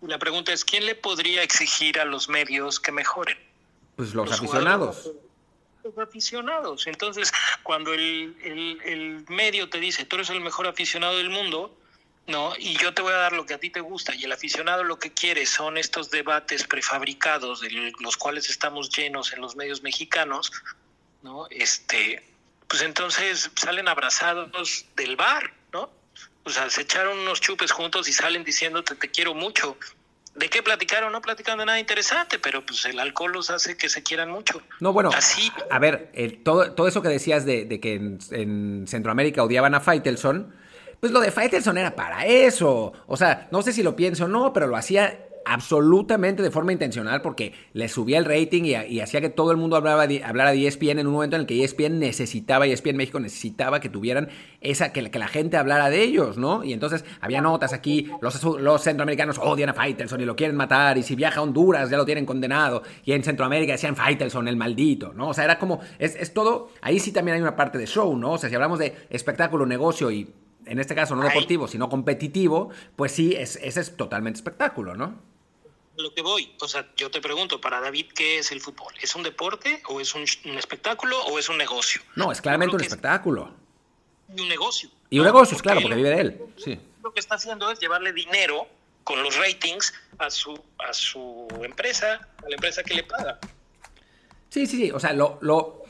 [0.00, 3.38] La pregunta es, ¿quién le podría exigir a los medios que mejoren?
[3.96, 5.12] Pues los, aficionados.
[5.82, 6.86] Los aficionados.
[6.86, 7.32] Entonces,
[7.62, 8.36] cuando el,
[8.84, 11.74] el, medio te dice, tú eres el mejor aficionado del mundo,
[12.26, 12.52] ¿no?
[12.58, 14.84] Y yo te voy a dar lo que a ti te gusta y el aficionado
[14.84, 19.82] lo que quiere son estos debates prefabricados de los cuales estamos llenos en los medios
[19.82, 20.52] mexicanos,
[21.24, 21.46] ¿no?
[21.50, 22.22] Este,
[22.68, 25.90] pues entonces salen abrazados del bar, ¿no?
[26.44, 29.76] O sea, se echaron unos chupes juntos y salen diciéndote te quiero mucho.
[30.34, 31.12] ¿De qué platicaron?
[31.12, 34.60] No platicaron de nada interesante, pero pues el alcohol los hace que se quieran mucho.
[34.80, 35.50] No, bueno, Así...
[35.70, 36.10] a ver,
[36.42, 40.54] todo, todo eso que decías de, que en, Centroamérica odiaban a Faitelson,
[41.00, 42.92] pues lo de Faitelson era para eso.
[43.06, 46.72] O sea, no sé si lo pienso o no, pero lo hacía absolutamente de forma
[46.72, 50.52] intencional porque le subía el rating y, hacía que todo el mundo hablaba de, hablara
[50.52, 54.28] de ESPN en un momento en el que ESPN necesitaba, ESPN México necesitaba que tuvieran
[54.60, 56.64] esa, que, que la gente hablara de ellos, ¿no?
[56.64, 60.96] Y entonces había notas aquí, los, los centroamericanos odian a Faitelson y lo quieren matar,
[60.98, 64.56] y si viaja a Honduras ya lo tienen condenado, y en Centroamérica decían Faitelson, el
[64.56, 65.28] maldito, ¿no?
[65.28, 68.16] O sea, era como, es, es todo, ahí sí también hay una parte de show,
[68.16, 68.32] ¿no?
[68.32, 70.28] O sea, si hablamos de espectáculo, negocio y
[70.66, 75.33] en este caso no deportivo, sino competitivo, pues sí, es, ese es totalmente espectáculo, ¿no?
[75.96, 76.54] Lo que voy.
[76.60, 78.92] O sea, yo te pregunto, para David, ¿qué es el fútbol?
[79.00, 80.22] ¿Es un deporte o es un,
[80.56, 82.02] espectáculo o es un negocio?
[82.16, 83.54] No, es claramente un espectáculo.
[84.34, 84.90] Y un negocio.
[85.10, 86.40] Y un negocio, claro, porque vive de él.
[86.56, 86.78] Sí.
[87.02, 88.66] Lo que está haciendo es llevarle dinero
[89.04, 93.38] con los ratings a su, a su empresa, a la empresa que le paga.
[94.48, 94.90] Sí, sí, sí.
[94.90, 95.84] O sea, lo, lo,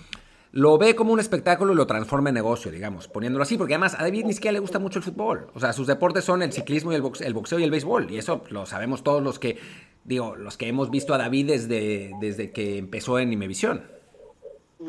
[0.54, 3.94] lo ve como un espectáculo y lo transforma en negocio, digamos, poniéndolo así, porque además
[3.98, 5.48] a David ni siquiera le gusta mucho el fútbol.
[5.52, 8.08] O sea, sus deportes son el ciclismo y el boxeo, el boxeo y el béisbol.
[8.12, 9.58] Y eso lo sabemos todos los que,
[10.04, 13.90] digo, los que hemos visto a David desde, desde que empezó en Imevisión.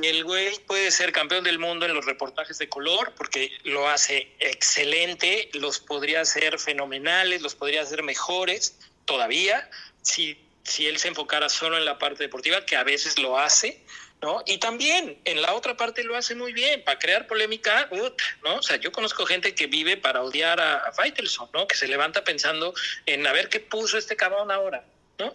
[0.02, 4.34] El güey puede ser campeón del mundo en los reportajes de color porque lo hace
[4.40, 9.70] excelente, los podría hacer fenomenales, los podría hacer mejores todavía
[10.02, 13.84] si, si él se enfocara solo en la parte deportiva, que a veces lo hace
[14.22, 14.42] ¿no?
[14.46, 17.90] Y también en la otra parte lo hace muy bien, para crear polémica,
[18.44, 18.56] ¿no?
[18.56, 21.68] O sea, yo conozco gente que vive para odiar a, a Faitelson, ¿no?
[21.68, 22.74] Que se levanta pensando
[23.06, 24.84] en a ver qué puso este cabrón ahora,
[25.20, 25.34] ¿no?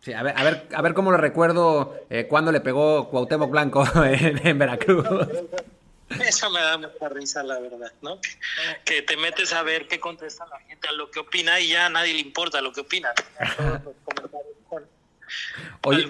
[0.00, 3.50] Sí, a ver, a ver, a ver cómo lo recuerdo eh, cuando le pegó Cuauhtémoc
[3.50, 5.06] Blanco en, Veracruz.
[6.08, 8.20] Eso me da mucha risa, la verdad, ¿no?
[8.84, 11.86] Que, te metes a ver qué contesta la gente a lo que opina y ya
[11.86, 13.12] a nadie le importa lo que opina.
[15.82, 16.08] Oye,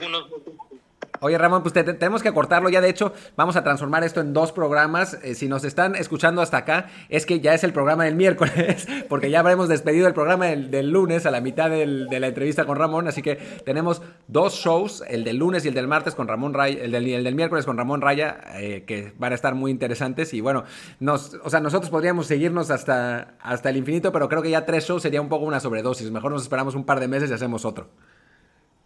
[1.21, 2.81] Oye, Ramón, pues tenemos que cortarlo ya.
[2.81, 5.19] De hecho, vamos a transformar esto en dos programas.
[5.23, 8.87] Eh, si nos están escuchando hasta acá, es que ya es el programa del miércoles,
[9.09, 12.77] porque ya habremos despedido el programa del, lunes a la mitad de la entrevista con
[12.77, 13.09] Ramón.
[13.09, 16.83] Así que tenemos dos shows, el del lunes y el del martes con Ramón Raya,
[16.83, 20.35] el del, el del miércoles con Ramón Raya, eh, que van a estar muy interesantes.
[20.35, 20.65] Y bueno,
[21.01, 24.85] nos, o sea, nosotros podríamos seguirnos hasta, hasta el infinito, pero creo que ya tres
[24.87, 26.11] shows sería un poco una sobredosis.
[26.11, 27.89] Mejor nos esperamos un par de meses y hacemos otro.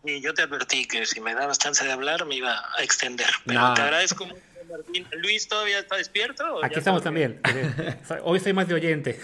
[0.04, 3.28] Y yo te advertí que si me dabas chance de hablar me iba a extender.
[3.44, 4.40] Pero te agradezco mucho,
[4.70, 5.06] Martín.
[5.12, 6.64] ¿Luis todavía está despierto?
[6.64, 7.40] Aquí estamos también.
[8.22, 9.20] Hoy soy más de oyente.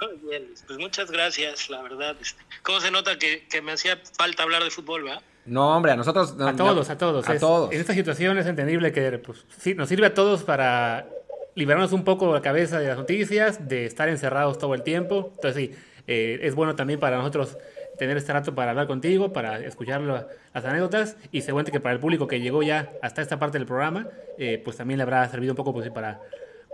[0.00, 2.16] Muy bien, pues muchas gracias, la verdad.
[2.20, 5.22] Este, ¿Cómo se nota que, me hacía falta hablar de fútbol, va?
[5.46, 6.32] No, hombre, a nosotros.
[6.38, 7.28] a todos, a todos.
[7.28, 7.72] A todos.
[7.72, 11.08] En esta situación es entendible que pues, sí, nos sirve a todos para
[11.54, 15.32] liberarnos un poco la cabeza de las noticias, de estar encerrados todo el tiempo.
[15.36, 15.76] Entonces, sí,
[16.06, 17.56] eh, es bueno también para nosotros
[17.98, 22.00] tener este rato para hablar contigo, para escuchar las anécdotas y seguramente que para el
[22.00, 25.52] público que llegó ya hasta esta parte del programa, eh, pues también le habrá servido
[25.52, 26.20] un poco pues, para,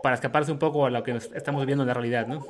[0.02, 2.46] para escaparse un poco a lo que estamos viviendo en la realidad, ¿no?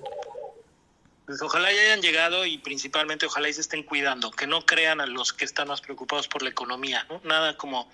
[1.26, 5.00] Pues ojalá ya hayan llegado y principalmente ojalá y se estén cuidando, que no crean
[5.00, 7.20] a los que están más preocupados por la economía, ¿no?
[7.24, 7.90] Nada como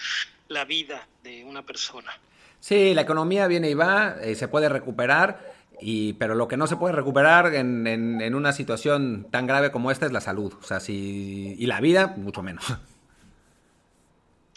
[0.49, 2.19] la vida de una persona.
[2.61, 6.67] Sí, la economía viene y va, eh, se puede recuperar y, pero lo que no
[6.67, 10.55] se puede recuperar en, en, una situación tan grave como esta es la salud.
[10.61, 12.65] O sea, si, y la vida, mucho menos.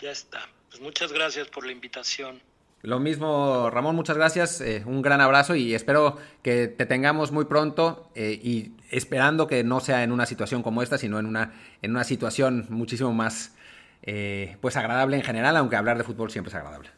[0.01, 0.39] Ya está.
[0.69, 2.41] Pues muchas gracias por la invitación.
[2.82, 4.59] Lo mismo, Ramón, muchas gracias.
[4.61, 9.63] Eh, un gran abrazo y espero que te tengamos muy pronto eh, y esperando que
[9.63, 11.53] no sea en una situación como esta, sino en una,
[11.84, 13.53] en una situación muchísimo más
[14.01, 16.89] eh, pues agradable en general, aunque hablar de fútbol siempre es agradable.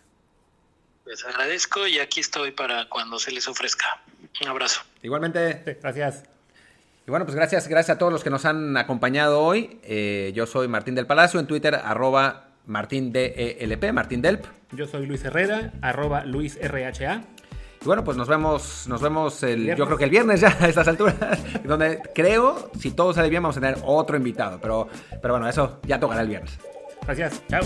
[1.05, 4.01] Les agradezco y aquí estoy para cuando se les ofrezca.
[4.41, 4.81] Un abrazo.
[5.01, 5.77] Igualmente.
[5.81, 6.23] gracias.
[7.05, 9.79] Y bueno, pues gracias, gracias a todos los que nos han acompañado hoy.
[9.83, 14.45] Eh, yo soy Martín del Palacio, en Twitter, arroba Martín DELP, Martín Delp.
[14.71, 17.23] Yo soy Luis Herrera, arroba Luis RHA.
[17.81, 20.69] Y bueno, pues nos vemos, nos vemos el, yo creo que el viernes ya a
[20.69, 21.17] estas alturas,
[21.65, 24.59] donde creo, si todo sale bien, vamos a tener otro invitado.
[24.61, 24.87] Pero,
[25.21, 26.57] pero bueno, eso ya tocará el viernes.
[27.05, 27.63] Gracias, chao.